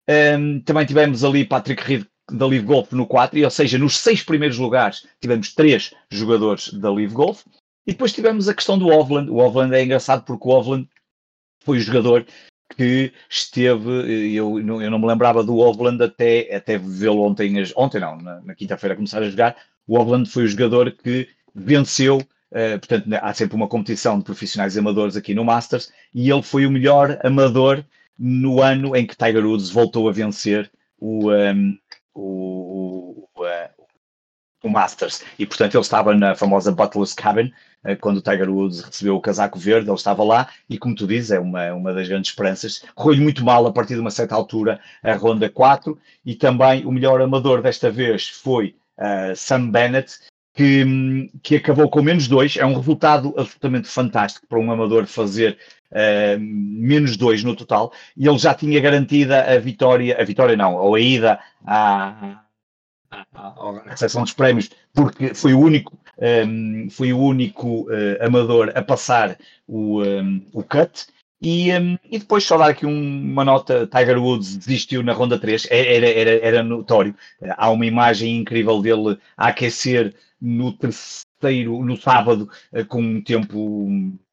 [0.09, 3.97] Um, ehm, também tivemos ali Patrick Reed da Live Golf no 4, ou seja, nos
[3.97, 7.43] seis primeiros lugares tivemos três jogadores da Live Golf.
[7.87, 9.31] E depois tivemos a questão do Ovland.
[9.31, 10.87] O Ovland é engraçado porque o Ovland
[11.69, 12.25] foi o jogador
[12.75, 18.17] que esteve, eu, eu não me lembrava do Ovland até, até vê-lo ontem, ontem não,
[18.17, 19.55] na, na quinta-feira começar a jogar.
[19.87, 24.75] O Ovland foi o jogador que venceu, uh, portanto, há sempre uma competição de profissionais
[24.75, 27.85] amadores aqui no Masters, e ele foi o melhor amador
[28.17, 31.77] no ano em que Tiger Woods voltou a vencer o, um, ehm,
[32.15, 33.83] o, o, uh,
[34.63, 35.23] o Masters.
[35.37, 37.53] E, portanto, ele estava na famosa Butler's Cabin,
[38.01, 41.31] quando o Tiger Woods recebeu o casaco verde, ele estava lá, e como tu dizes,
[41.31, 42.83] é uma, uma das grandes esperanças.
[42.93, 46.91] Correu muito mal a partir de uma certa altura a ronda 4, e também o
[46.91, 50.19] melhor amador desta vez foi uh, Sam Bennett,
[50.53, 52.57] que, que acabou com menos dois.
[52.57, 55.57] É um resultado absolutamente fantástico para um amador fazer
[55.91, 57.93] uh, menos dois no total.
[58.17, 62.41] E ele já tinha garantida a vitória, a vitória não, ou a ida à,
[63.33, 68.81] à, recepção dos prémios, porque foi o único, um, foi o único uh, amador a
[68.81, 71.07] passar o, um, o cut.
[71.41, 75.39] E, um, e depois só dar aqui um, uma nota, Tiger Woods desistiu na ronda
[75.39, 77.15] 3, é, era, era, era notório.
[77.57, 83.89] Há uma imagem incrível dele a aquecer no terceiro, no sábado, eh, com um tempo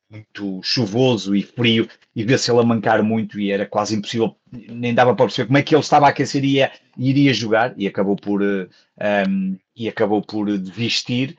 [0.09, 4.95] muito chuvoso e frio, e vê-se ele a mancar muito e era quase impossível, nem
[4.95, 6.61] dava para perceber como é que ele estava a aquecer e
[6.97, 8.67] iria, jogar, e acabou por, um,
[9.01, 11.37] ehm, e acabou por desistir.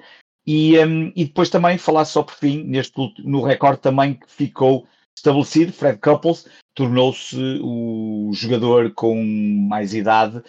[0.48, 4.88] E, um, e depois também falar só por fim, neste, no recorde também que ficou
[5.14, 9.22] estabelecido, Fred Couples tornou-se o jogador com
[9.70, 10.42] mais idade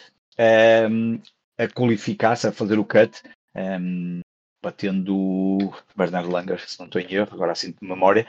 [0.88, 1.18] um,
[1.58, 3.22] a qualificar-se, a fazer o cut,
[3.56, 4.20] um,
[4.62, 8.26] batendo Bernard Langer, se não estou em erro, agora assim de memória,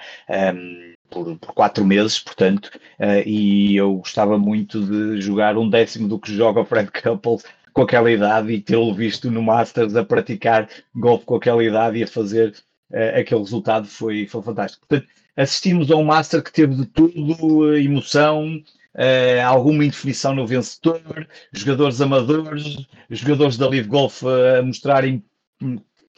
[0.56, 6.08] um, por, por, quatro meses, portanto, uh, e eu gostava muito de jogar um décimo
[6.08, 10.70] do que joga Fred Couples com aquela idade e tê-lo visto no Masters a praticar
[10.96, 12.56] golfe com aquela idade e a fazer
[12.92, 14.86] uh, aquele resultado foi, foi fantástico.
[14.88, 18.62] Portanto, assistimos a um Master que teve de tudo, eh, emoção,
[18.96, 25.24] Uh, alguma indefinição no vencedor, jogadores amadores, jogadores da Live Golf a mostrarem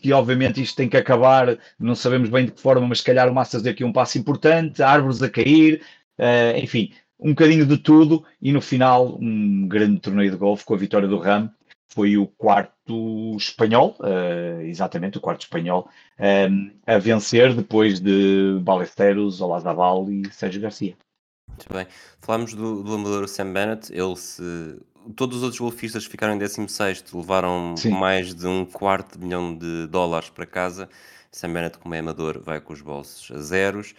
[0.01, 3.29] que obviamente isto tem que acabar, não sabemos bem de que forma, mas se calhar
[3.29, 5.81] o Masters daqui um passo importante, árvores a cair,
[6.17, 10.73] uh, enfim, um bocadinho de tudo e no final um grande torneio de golfe com
[10.73, 11.49] a vitória do Ram.
[11.93, 15.89] Foi o quarto espanhol, uh, exatamente, o quarto espanhol,
[16.49, 20.95] um, a vencer depois de Balesteros, Olazabal e Sérgio Garcia.
[21.49, 21.85] Muito bem.
[22.21, 24.79] Falámos do, do amador Sam Bennett, ele se
[25.15, 27.91] todos os outros golfistas que ficaram em 16 levaram Sim.
[27.91, 30.89] mais de um quarto de milhão de dólares para casa.
[31.31, 33.95] Sam Bennett, como é amador, vai com os bolsos a zeros.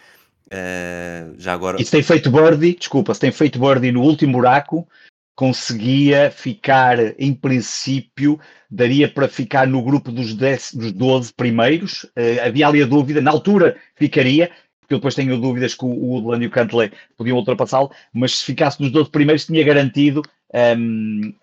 [0.47, 1.81] Uh, já agora...
[1.81, 4.87] E se tem feito birdie, desculpa, se tem feito birdie no último buraco,
[5.35, 12.03] conseguia ficar, em princípio, daria para ficar no grupo dos, 10, dos 12 primeiros.
[12.03, 15.89] Uh, havia ali a dúvida, na altura ficaria, porque eu depois tenho dúvidas que o
[15.89, 20.21] Woodland e o Cantley podiam ultrapassá-lo, mas se ficasse nos 12 primeiros, tinha garantido
[20.53, 21.33] um,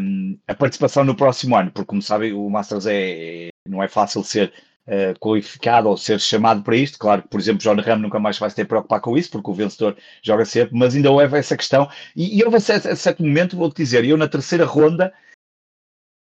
[0.00, 4.22] um, a participação no próximo ano, porque, como sabem, o Masters é, não é fácil
[4.22, 4.52] ser
[4.86, 6.98] uh, qualificado ou ser chamado para isto.
[6.98, 9.50] Claro que, por exemplo, John Ram nunca mais vai se ter preocupar com isso, porque
[9.50, 11.88] o vencedor joga sempre, mas ainda houve essa questão.
[12.14, 15.12] E, e houve certo, a certo momento, vou-te dizer, eu na terceira ronda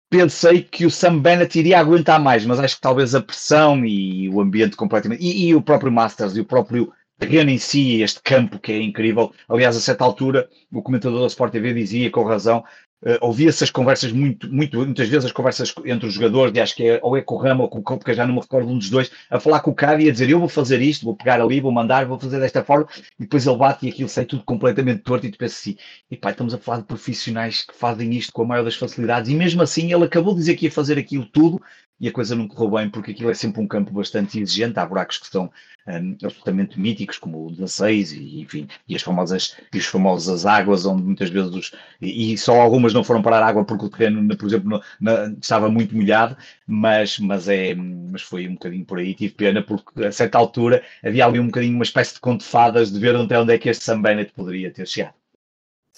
[0.10, 4.28] pensei que o Sam Bennett iria aguentar mais, mas acho que talvez a pressão e
[4.30, 5.24] o ambiente completamente.
[5.24, 8.82] E, e o próprio Masters e o próprio terreno em si, este campo que é
[8.82, 9.32] incrível.
[9.48, 12.64] Aliás, a certa altura, o comentador da Sport TV dizia com razão
[13.02, 16.76] Uh, Ouvia-se as conversas muito, muito, muitas vezes as conversas entre os jogadores, de acho
[16.76, 18.70] que é, ou é com o Rama ou com o Copa, já não me recordo
[18.70, 21.06] um dos dois, a falar com o cara e a dizer eu vou fazer isto,
[21.06, 24.10] vou pegar ali, vou mandar, vou fazer desta forma, e depois ele bate e aquilo
[24.10, 25.78] sai tudo completamente torto e tu pensas assim,
[26.12, 29.32] e pá, estamos a falar de profissionais que fazem isto com a maior das facilidades,
[29.32, 31.62] e mesmo assim ele acabou de dizer que ia fazer aquilo tudo,
[32.00, 34.86] e a coisa não correu bem porque aquilo é sempre um campo bastante exigente, há
[34.86, 35.52] buracos que são
[35.88, 40.86] um, absolutamente míticos, como o 16 e enfim, e as famosas, e os famosas águas
[40.86, 44.36] onde muitas vezes os, e, e, só algumas não foram parar água porque o terreno,
[44.38, 49.00] por exemplo, no, na, estava muito molhado, mas, mas, é, mas foi um bocadinho por
[49.00, 52.42] aí, tive pena porque a certa altura havia ali um bocadinho uma espécie de conto
[52.42, 55.14] de fadas de ver até onde é que este Sam Bennett poderia ter chegado.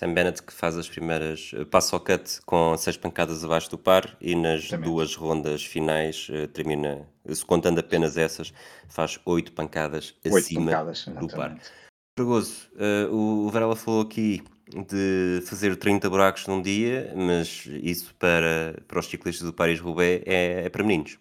[0.01, 3.77] Sam Bennett que faz as primeiras, eh, passa ao cut com seis pancadas abaixo do
[3.77, 8.51] par e nas duas rondas finais uh, termina, se contando apenas essas,
[8.89, 11.55] faz oito pancadas oito acima pancadas, do par.
[12.17, 14.43] Fregoso, uh, o Varela falou aqui
[14.89, 20.65] de fazer 30 buracos num dia, mas isso para, para os ciclistas do Paris-Roubaix é,
[20.65, 21.19] é para meninos.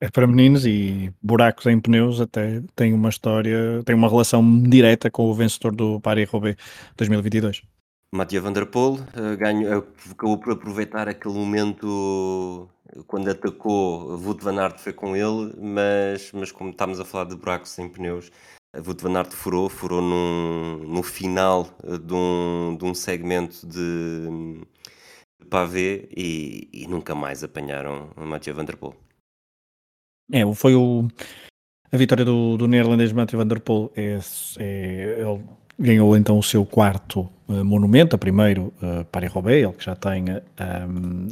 [0.00, 5.10] É para meninos e buracos em pneus até tem uma história, tem uma relação direta
[5.10, 6.56] com o vencedor do Paris-Roubaix
[6.96, 7.62] 2022.
[8.14, 12.68] Mathieu Van Der Poel uh, ganho, uh, acabou por aproveitar aquele momento
[13.06, 17.36] quando atacou, Wout van Aert foi com ele, mas, mas como estávamos a falar de
[17.36, 18.30] buracos sem pneus,
[18.76, 24.60] Wout van Aert furou, furou num, no final de um, de um segmento de,
[25.40, 28.94] de pavê e, e, nunca mais apanharam o Mathieu Van Der Poel.
[30.30, 31.08] É, foi o,
[31.90, 34.18] a vitória do, do neerlandês Mathieu Van Der Poel é,
[34.58, 35.42] é, ele
[35.78, 40.30] ganhou então o seu quarto uh, monumento, a primeiro uh, Paris-Roubaix, ele que já tem
[40.30, 40.40] uh,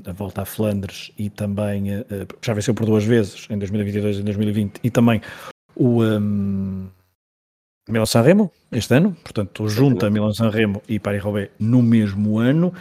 [0.06, 2.04] a volta a Flandres e também uh,
[2.42, 5.20] já venceu por duas vezes, em 2022 e em 2020, e também
[5.76, 6.88] o um,
[7.88, 12.72] Milan-San Remo este ano, portanto junta Milan-San Remo e Paris-Roubaix no mesmo ano,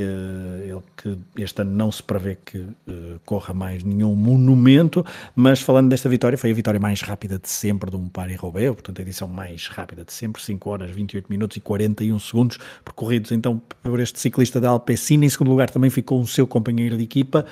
[0.00, 5.04] ele que este ano não se prevê que uh, corra mais nenhum monumento,
[5.34, 8.98] mas falando desta vitória, foi a vitória mais rápida de sempre de um Paris-Roubaix, portanto
[8.98, 13.60] a edição mais rápida de sempre, 5 horas, 28 minutos e 41 segundos, percorridos então
[13.82, 17.46] por este ciclista da Alpecin, em segundo lugar também ficou o seu companheiro de equipa,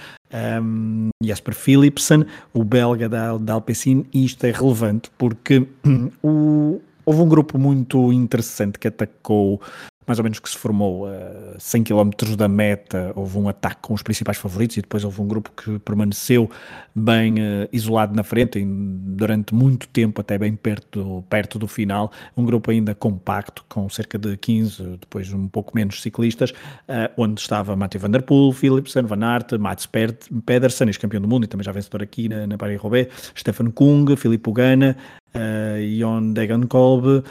[0.62, 5.66] um, Jasper Philipsen, o belga da, da Alpecin, e isto é relevante porque
[6.22, 9.60] o, houve um grupo muito interessante que atacou
[10.06, 13.94] mais ou menos que se formou a 100 km da meta, houve um ataque com
[13.94, 16.50] os principais favoritos e depois houve um grupo que permaneceu
[16.94, 22.44] bem uh, isolado na frente durante muito tempo, até bem perto, perto do final, um
[22.44, 27.74] grupo ainda compacto, com cerca de 15, depois um pouco menos ciclistas, uh, onde estava
[27.74, 29.88] Mathieu Van Der Poel, Philipsen, Van Aert, Mats
[30.46, 34.48] Pedersen, ex-campeão do mundo e também já vencedor aqui na, na Paris-Roubaix, Stefan Kung, Filipe
[34.48, 34.96] Ugana,
[35.34, 37.22] uh, Jon Degenkolb,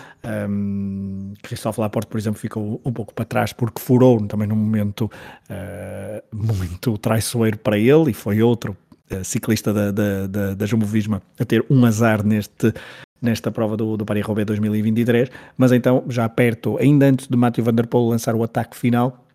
[0.50, 5.10] um, Christophe Laporte, por exemplo, ficou um pouco para trás porque furou também num momento
[5.50, 8.76] uh, muito traiçoeiro para ele e foi outro
[9.12, 12.74] uh, ciclista da, da, da, da Jumbo Visma a ter um azar neste
[13.22, 17.74] nesta prova do, do Paris-Roubaix 2023, mas então já perto, ainda antes de Matthew Van
[17.74, 19.26] Der Poel lançar o ataque final,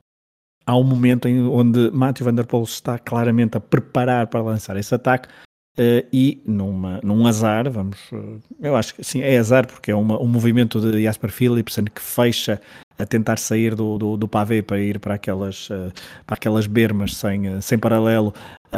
[0.66, 4.76] há um momento em onde Matthew Van Der Poel está claramente a preparar para lançar
[4.76, 5.30] esse ataque,
[5.78, 9.94] Uh, e numa, num azar, vamos, uh, eu acho que sim, é azar porque é
[9.94, 12.60] uma, um movimento de Jasper Philipsen que fecha
[12.98, 15.92] a tentar sair do, do, do pavê para ir para aquelas, uh,
[16.26, 18.34] para aquelas bermas sem, sem paralelo,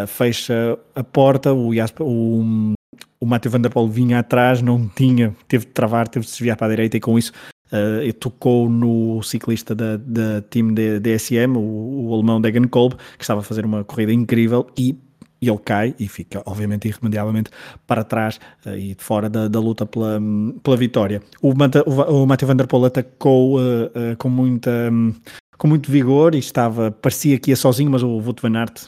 [0.07, 2.75] fecha a porta, o, Jasper, o,
[3.19, 6.59] o Matthew Van Der Poel vinha atrás, não tinha, teve de travar, teve de desviar
[6.59, 7.33] para a direita e com isso
[7.73, 13.39] Uh, tocou no ciclista da, da time DSM, o, o alemão Degen Kolb, que estava
[13.39, 14.99] a fazer uma corrida incrível e
[15.41, 17.51] e ele cai e fica, obviamente, irremediavelmente
[17.87, 20.21] para trás uh, e fora da, da, luta pela,
[20.63, 21.23] pela vitória.
[21.41, 24.71] O, Mata, o, o Matthew Van Der Poel atacou uh, uh, com muita.
[24.91, 25.15] Um,
[25.61, 28.87] com muito vigor e estava, parecia que ia sozinho, mas o Wout van Aert,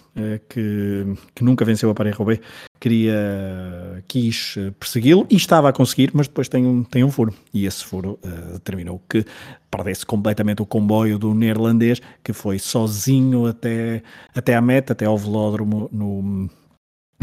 [0.48, 1.04] que,
[1.34, 2.40] que nunca venceu a Paris-Roubaix,
[2.80, 3.14] queria,
[4.08, 7.34] quis persegui-lo e estava a conseguir, mas depois tem um, tem um furo.
[7.52, 9.22] E esse furo uh, determinou que
[9.70, 14.02] perdesse completamente o comboio do neerlandês, que foi sozinho até,
[14.34, 16.48] até à meta, até ao velódromo no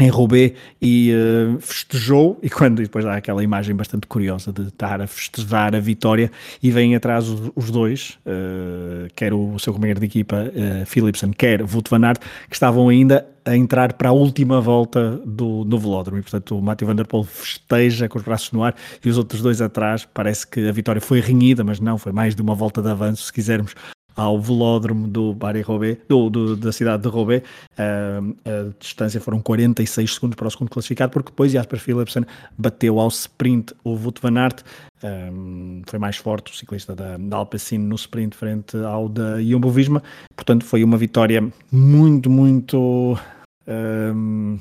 [0.02, 5.00] em Roubaix e uh, festejou, e quando depois há aquela imagem bastante curiosa de estar
[5.00, 6.30] a festejar a vitória
[6.62, 11.32] e vêm atrás os, os dois, uh, quer o seu companheiro de equipa uh, Philipsen,
[11.32, 15.78] quer Wout van Aert, que estavam ainda a entrar para a última volta do, do
[15.78, 16.18] velódromo.
[16.18, 19.18] E portanto o Matthew Van Der Poel festeja com os braços no ar e os
[19.18, 22.54] outros dois atrás, parece que a vitória foi renhida, mas não, foi mais de uma
[22.54, 23.74] volta de avanço, se quisermos
[24.20, 27.42] ao velódromo do Bari Roubaix, do, do, da cidade de Roubaix.
[27.72, 32.24] Uh, a distância foram 46 segundos para o segundo classificado, porque depois Jasper Philipsen
[32.56, 34.62] bateu ao sprint o Wout van Aert.
[35.02, 40.02] Um, foi mais forte o ciclista da, da Alpecin no sprint frente ao da Jumbo-Visma.
[40.36, 43.18] Portanto, foi uma vitória muito, muito...
[43.66, 44.58] Um,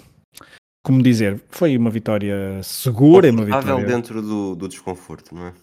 [0.82, 5.54] como dizer, foi uma vitória segura, uma vitória dentro do, do desconforto, não é?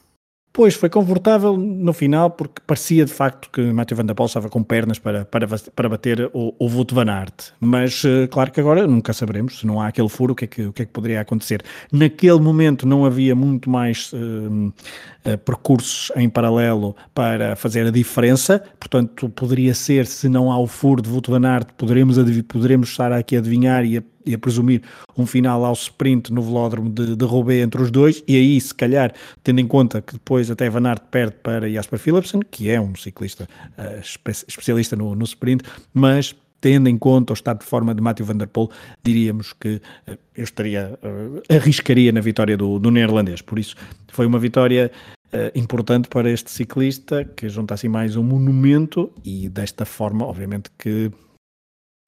[0.56, 4.48] Pois, foi confortável no final, porque parecia de facto que Matthew Van Der Poel estava
[4.48, 7.50] com pernas para, para, para bater o, o Wout Van Aert.
[7.60, 10.48] Mas, uh, claro que agora nunca saberemos, se não há aquele furo, o que é
[10.48, 11.62] que, o que, é que poderia acontecer.
[11.92, 18.64] Naquele momento não havia muito mais uh, uh, percursos em paralelo para fazer a diferença,
[18.80, 22.16] portanto, poderia ser, se não há o furo de Wout Van Aert, poderemos,
[22.48, 24.82] poderemos estar aqui a adivinhar e a e a presumir
[25.16, 28.74] um final ao sprint no velódromo de, de Roubaix entre os dois, e aí, se
[28.74, 32.80] calhar, tendo em conta que depois até Van Aert perde para Jasper Philipsen, que é
[32.80, 37.66] um ciclista uh, espe especialista no, no sprint, mas tendo em conta o estado de
[37.66, 38.70] forma de Matthew Van Der Poel,
[39.02, 43.40] diríamos que uh, eu estaria, uh, arriscaria na vitória do, do neerlandês.
[43.40, 43.76] Por isso,
[44.08, 44.90] foi uma vitória
[45.26, 50.70] uh, importante para este ciclista, que junta assim mais um monumento e desta forma, obviamente
[50.78, 51.10] que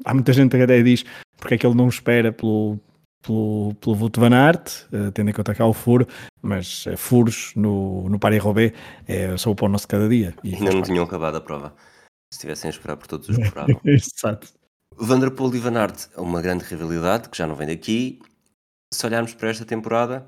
[0.05, 1.05] há muita gente que até diz
[1.39, 2.79] porque é que ele não espera pelo,
[3.23, 6.07] pelo, pelo Wout van Aert, uh, tendo em conta que há o furo,
[6.43, 8.73] mas uh, furos no, no Paris-Roubaix
[9.07, 10.35] é só o pão nosso cada dia.
[10.43, 11.75] E Ainda não tinham acabado a prova.
[12.33, 13.81] Se estivessem a esperar por todos os cobravam.
[13.87, 14.49] Exato.
[14.97, 18.21] Vanderpool e Van Aert uma grande rivalidade que já não vem daqui.
[18.93, 20.27] Se olharmos para esta temporada,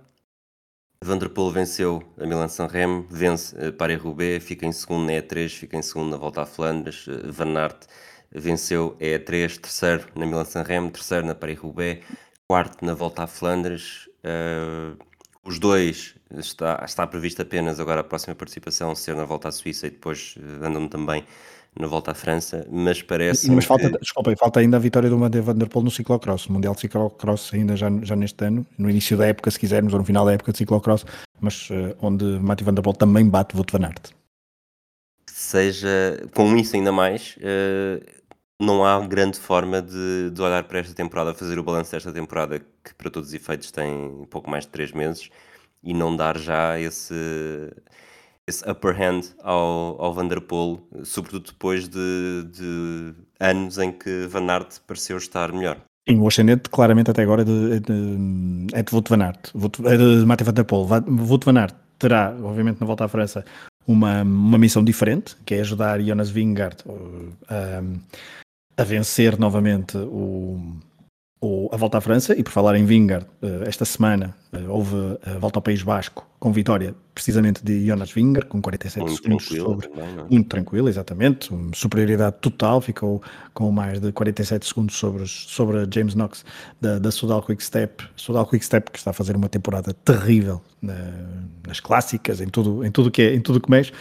[1.02, 6.10] Vanderpool venceu a Milan-San Remo, vence Paris-Roubaix, fica em segundo na E3, fica em segundo
[6.10, 7.06] na Volta a Flandres.
[7.24, 7.86] Van Aert
[8.32, 12.04] venceu a E3, terceiro na Milan-San Remo, terceiro na Paris-Roubaix,
[12.46, 14.08] quarto na Volta a Flandres.
[14.24, 14.96] Uh,
[15.44, 19.86] os dois está, está previsto apenas agora a próxima participação ser na Volta à Suíça
[19.86, 21.24] e depois uh, andam também
[21.78, 23.50] na volta à França, mas parece.
[23.50, 23.98] Mas falta, que...
[23.98, 26.80] desculpa, falta ainda a vitória do Mathieu Van Der Poel no ciclocross, o Mundial de
[26.80, 30.24] Ciclocross ainda já, já neste ano, no início da época, se quisermos, ou no final
[30.24, 31.06] da época de ciclocross,
[31.40, 34.10] mas uh, onde Mathieu Van Der Poel também bate Wout Van Aert.
[35.30, 38.19] Seja, com isso ainda mais, uh,
[38.60, 42.58] não há grande forma de, de olhar para esta temporada, fazer o balanço desta temporada,
[42.58, 45.30] que para todos os efeitos tem pouco mais de 3 meses,
[45.82, 47.14] e não dar já esse
[48.46, 54.80] esse upper hand ao, ao Vanderpool, sobretudo depois de, de, anos em que Van Aert
[54.86, 55.78] pareceu estar melhor.
[56.08, 59.52] Sim, o ascendente claramente até agora é de, de, é de Wout Van Aert,
[59.84, 60.86] é de Mathieu Van Der Poel.
[61.06, 63.44] Wout Van Aert terá, obviamente, na volta à França,
[63.86, 66.78] uma, uma missão diferente, que é ajudar Jonas Vingegaard
[67.48, 67.82] a,
[68.80, 70.58] a vencer novamente o,
[71.38, 74.96] o, a volta à França, e por falar em Vingard, eh, esta semana eh, houve
[75.22, 79.46] a volta ao País Basco com vitória precisamente de Jonas Vingard, com 47 muito segundos
[79.46, 79.88] sobre.
[79.88, 80.24] Também, é?
[80.30, 81.50] Muito tranquilo, exatamente.
[81.74, 83.22] Superioridade total, ficou
[83.52, 86.42] com mais de 47 segundos sobre, sobre James Knox
[86.80, 88.02] da, da Sudal Quick Step.
[88.16, 90.96] Sudal Quick Step que está a fazer uma temporada terrível na,
[91.66, 93.92] nas clássicas, em tudo, em tudo que é, em tudo que mexe.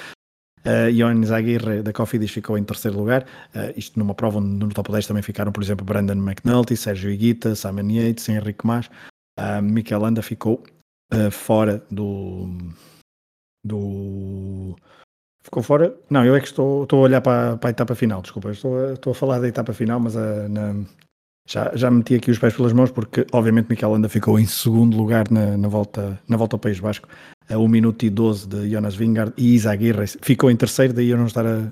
[0.66, 3.24] Uh, Ioannis Aguirre da Cofidis ficou em terceiro lugar.
[3.56, 7.10] Uh, isto numa prova onde no top 10 também ficaram, por exemplo, Brandon McNulty, Sérgio
[7.10, 8.88] Iguita, Simon Yates, Henrique Mas.
[9.40, 10.64] Uh, Mikel Landa ficou
[11.14, 12.50] uh, fora do.
[13.64, 14.76] do.
[15.42, 15.96] Ficou fora?
[16.10, 18.52] Não, eu é que estou, estou a olhar para, para a etapa final, desculpa.
[18.52, 20.74] Estou, estou a falar da etapa final, mas na,
[21.50, 24.96] já, já meti aqui os pés pelas mãos porque, obviamente, Mikel Landa ficou em segundo
[24.96, 27.08] lugar na, na, volta, na volta ao País Basco
[27.50, 31.10] a 1 minuto e 12 de Jonas Vingard e Isa Aguirre ficou em terceiro, daí
[31.10, 31.72] eu não estar a,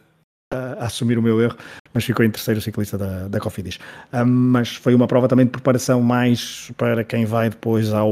[0.52, 1.56] a, a assumir o meu erro,
[1.94, 3.78] mas ficou em terceiro ciclista da, da Cofidis.
[4.12, 8.12] Um, mas foi uma prova também de preparação mais para quem vai depois ao,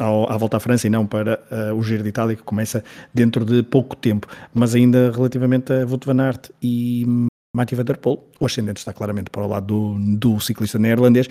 [0.00, 2.82] ao à volta à França e não para uh, o Giro de Itália, que começa
[3.12, 4.26] dentro de pouco tempo.
[4.52, 8.92] Mas ainda relativamente a Wout van Aert e Mathieu Van Der Poel, o ascendente está
[8.92, 11.28] claramente para o lado do, do ciclista neerlandês,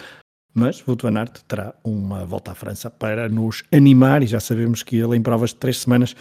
[0.53, 4.83] mas Wout van Aert terá uma volta à França para nos animar e já sabemos
[4.83, 6.15] que ele em provas de três semanas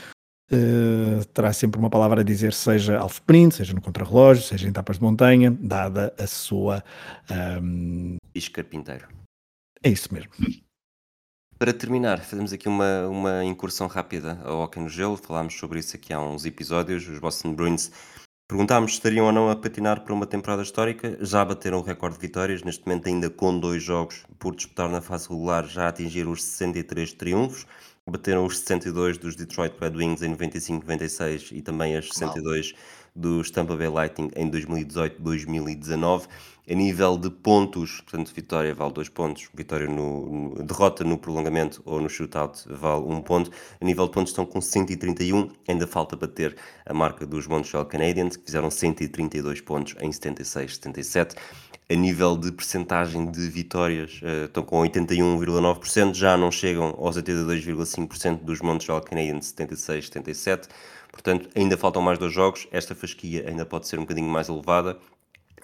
[0.51, 4.71] uh, terá sempre uma palavra a dizer, seja Alf Sprint, seja no contrarrelógio, seja em
[4.71, 6.83] etapas de montanha, dada a sua...
[7.31, 8.17] Um...
[8.53, 9.07] Carpinteiro.
[9.83, 10.33] É isso mesmo.
[11.59, 15.95] Para terminar, fazemos aqui uma, uma incursão rápida ao Hockey no Gelo, falámos sobre isso
[15.95, 17.91] aqui há uns episódios, os Boston Bruins
[18.53, 21.17] Perguntámos se estariam ou não a patinar para uma temporada histórica.
[21.23, 25.01] Já bateram o recorde de vitórias, neste momento ainda com dois jogos por disputar na
[25.01, 27.67] fase regular, já atingiram os 63 triunfos.
[28.07, 32.75] Bateram os 62 dos Detroit Red Wings em 95-96 e também as 62
[33.17, 36.29] dos Tampa Bay Lightning em 2018-2019.
[36.71, 41.83] A nível de pontos, portanto, vitória vale 2 pontos, vitória no, no, derrota no prolongamento
[41.85, 43.51] ou no shootout vale 1 um ponto.
[43.81, 46.57] A nível de pontos estão com 131, ainda falta bater
[46.87, 51.35] a marca dos Montreal Canadiens, que fizeram 132 pontos em 76-77.
[51.91, 58.45] A nível de percentagem de vitórias, uh, estão com 81,9%, já não chegam aos 82,5%
[58.45, 60.69] dos Montreal Canadiens 76-77.
[61.11, 64.97] Portanto, ainda faltam mais dois jogos, esta fasquia ainda pode ser um bocadinho mais elevada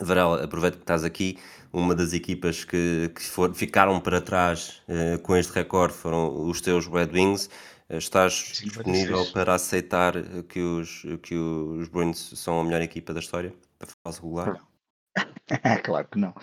[0.01, 1.39] Varela, aproveito que estás aqui.
[1.73, 6.61] Uma das equipas que, que for, ficaram para trás uh, com este recorde foram os
[6.61, 7.51] teus Red Wings.
[7.91, 10.15] Uh, estás Sim, disponível para aceitar
[10.49, 14.61] que os, que os Bruins são a melhor equipa da história da fase regular?
[15.85, 16.35] claro que não.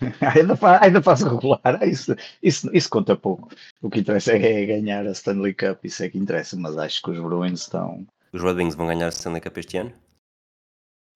[0.20, 3.48] ainda, ainda fase regular, isso, isso, isso conta pouco.
[3.80, 7.10] O que interessa é ganhar a Stanley Cup, isso é que interessa, mas acho que
[7.10, 8.06] os Bruins estão.
[8.32, 9.92] Os Red Wings vão ganhar a Stanley Cup este ano?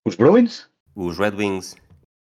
[0.06, 0.68] Os Bruins?
[0.94, 1.76] Os Red Wings.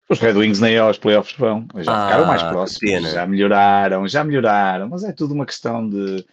[0.09, 1.67] Os Red Wings nem aos playoffs vão.
[1.75, 3.11] Já ah, ficaram mais próximos.
[3.11, 4.89] Já melhoraram, já melhoraram.
[4.89, 6.25] Mas é tudo uma questão de,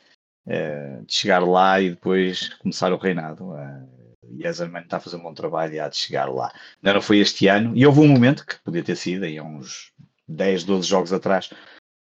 [0.46, 3.54] é, de chegar lá e depois começar o reinado.
[3.54, 3.82] É,
[4.30, 6.52] e Ezerman está a fazer um bom trabalho e há de chegar lá.
[6.82, 7.72] Ainda não foi este ano.
[7.76, 9.92] E houve um momento que podia ter sido, aí há uns
[10.28, 11.50] 10, 12 jogos atrás,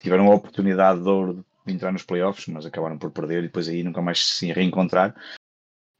[0.00, 3.68] tiveram a oportunidade de ouro de entrar nos playoffs, mas acabaram por perder e depois
[3.68, 5.14] aí nunca mais se reencontrar.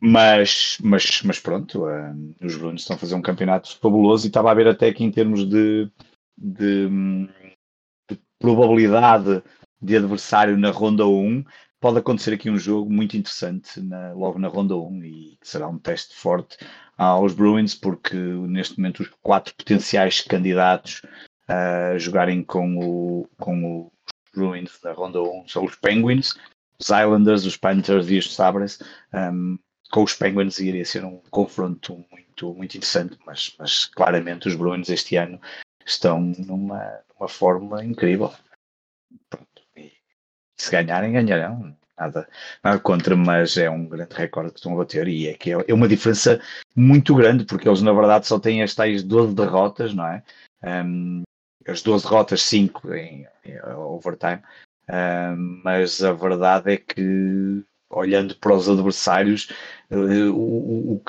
[0.04, 4.50] Mas, mas, mas pronto, uh, os Brunos estão a fazer um campeonato fabuloso e estava
[4.50, 5.88] a ver até que em termos de,
[6.36, 6.88] de,
[8.10, 9.40] de probabilidade
[9.80, 11.44] de adversário na ronda 1,
[11.80, 15.78] pode acontecer aqui um jogo muito interessante na, logo na ronda 1 e será um
[15.78, 16.56] teste forte
[16.98, 21.02] aos Bruins, porque neste momento os quatro potenciais candidatos
[21.46, 23.92] a jogarem com, o, com os
[24.34, 26.34] Bruins na ronda 1 são os Penguins,
[26.76, 28.80] os Islanders, os Panthers e os Sabres.
[29.14, 29.56] Um,
[29.92, 34.88] com os Penguins iria ser um confronto muito, muito interessante, mas, mas claramente os Bruins
[34.88, 35.38] este ano
[35.84, 38.32] estão numa, numa forma incrível.
[39.28, 39.62] Pronto.
[39.76, 39.92] E
[40.58, 41.76] se ganharem, ganharão.
[41.96, 42.26] Nada,
[42.64, 45.64] nada contra, mas é um grande recorde que estão a bater e é que é,
[45.68, 46.40] é uma diferença
[46.74, 50.22] muito grande, porque eles na verdade só têm as tais 12 derrotas, não é?
[50.64, 51.22] Um,
[51.68, 54.42] as 12 derrotas, 5 em, em overtime,
[54.88, 57.62] um, mas a verdade é que
[57.92, 59.50] olhando para os adversários,
[59.90, 61.02] uh, o, o,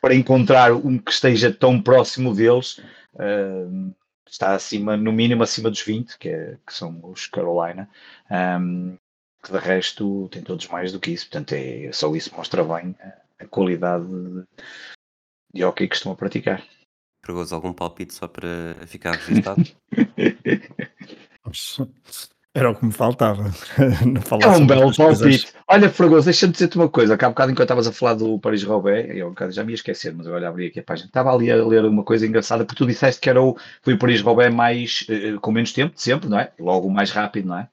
[0.00, 2.78] para encontrar um que esteja tão próximo deles,
[3.14, 3.94] uh,
[4.34, 7.88] está acima, no mínimo acima dos 20, que, é, que são os Carolina,
[8.60, 8.98] um,
[9.42, 12.96] que de resto tem todos mais do que isso, portanto é, só isso mostra bem
[13.00, 14.44] a, a qualidade de,
[15.54, 16.62] de hockey que estão a praticar.
[17.22, 19.62] Pergoso, algum palpite só para ficar registrado?
[22.56, 23.50] Era o que me faltava.
[24.40, 25.52] é um belo palpite.
[25.66, 27.14] Olha, Fragoso, deixa-me dizer-te uma coisa.
[27.14, 30.48] Há bocado, enquanto estavas a falar do Paris-Roubaix, eu já me ia esquecer, mas agora
[30.48, 31.08] abri aqui a página.
[31.08, 33.98] Estava ali a ler uma coisa engraçada, porque tu disseste que era o, foi o
[33.98, 36.52] Paris-Roubaix mais, uh, com menos tempo, de sempre, não é?
[36.60, 37.68] Logo mais rápido, não é?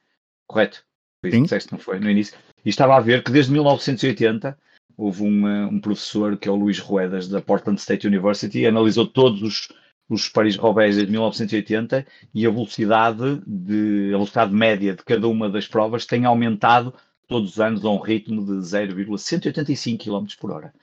[0.47, 0.84] Correto?
[1.21, 1.99] Foi isso que disseste, não foi?
[1.99, 2.36] No início.
[2.65, 4.57] E estava a ver que desde 1980
[4.97, 9.05] houve um, eh, um professor, que é o Luís Ruedas, da Portland State University, analisou
[9.05, 9.69] todos os
[10.12, 15.68] os Paris-Roubaix de 1980 e a velocidade, de, a velocidade média de cada uma das
[15.68, 16.93] provas tem aumentado
[17.28, 20.74] todos os anos a um ritmo de 0,185 km por hora.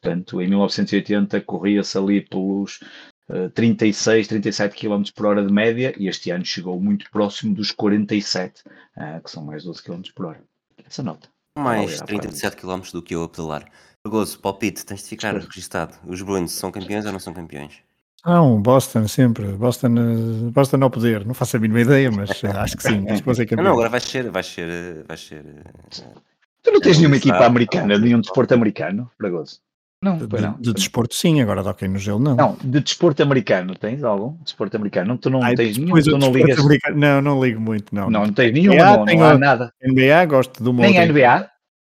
[0.00, 2.80] Portanto, em 1980 corria-se ali pelos
[3.28, 7.70] uh, 36, 37 km por hora de média e este ano chegou muito próximo dos
[7.70, 8.62] 47,
[8.96, 10.42] uh, que são mais 12 km por hora.
[10.86, 11.28] Essa nota.
[11.58, 13.70] Mais 37 km do que eu a pedalar.
[14.06, 15.94] Gozo, palpite, tens de ficar registado.
[16.06, 17.82] Os Bruins são campeões ou não são campeões?
[18.26, 19.46] Não, Boston sempre.
[19.52, 21.24] Boston, eh, Boston ao poder.
[21.24, 23.08] Não faço a mínima ideia, mas eh, acho que sim.
[23.08, 23.64] Acho que ser campeão.
[23.64, 25.44] Não, agora vai ser, vai ser, eh, vai ser.
[26.62, 29.60] Tu não tens nenhuma equipa americana, nenhum desporto americano, Fragoso?
[30.02, 30.52] Não, de, não.
[30.54, 32.36] De, de desporto sim, agora de hockey no gelo não.
[32.36, 34.36] Não, de desporto americano, tens algum?
[34.44, 35.08] Desporto americano?
[35.08, 36.58] Não, tu não Ai, tens nenhum, tu não ligas?
[36.58, 38.08] Americano, não, não ligo muito, não.
[38.08, 39.72] Não, não tens nenhum, não, não há nada.
[39.82, 41.36] NBA gosto de uma Nem outra NBA?
[41.36, 41.50] Equipa.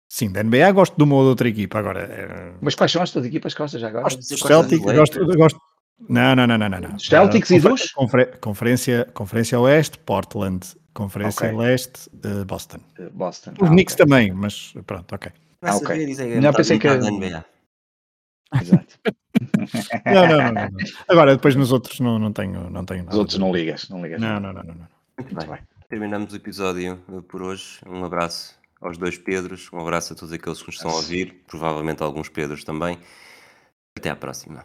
[0.08, 2.00] Sim, da NBA gosto de uma ou de outra equipa, agora...
[2.00, 2.52] É...
[2.60, 4.04] Mas quais são as tuas equipas que gostas agora?
[4.04, 5.60] Gosto de Celtic, gosto, gosto,
[6.08, 6.98] não, não, não, não, não.
[6.98, 7.90] Celtics uh, e dos?
[7.92, 10.66] Confer conferência, conferência Oeste, Portland.
[10.92, 11.58] Conferência okay.
[11.58, 12.78] Leste, uh, Boston.
[12.98, 13.52] Uh, Boston.
[13.60, 14.06] Os ah, Knicks okay.
[14.06, 15.30] também, mas pronto, ok.
[15.62, 16.16] Ah, ok.
[16.40, 16.88] Não pensei que...
[18.52, 18.98] Exato.
[20.06, 20.68] não, não, não, não,
[21.08, 23.14] Agora, depois nos outros não, não tenho, não tenho nada.
[23.14, 24.20] Os outros não ligas, não ligas.
[24.20, 24.74] Não, não, não, não.
[24.74, 24.88] não.
[25.16, 25.48] Muito bem.
[25.48, 25.58] bem.
[25.88, 26.96] Terminamos o episódio
[27.28, 27.78] por hoje.
[27.86, 31.44] Um abraço aos dois Pedros, um abraço a todos aqueles que nos estão a ouvir,
[31.46, 32.98] provavelmente alguns Pedros também.
[33.96, 34.64] Até à próxima.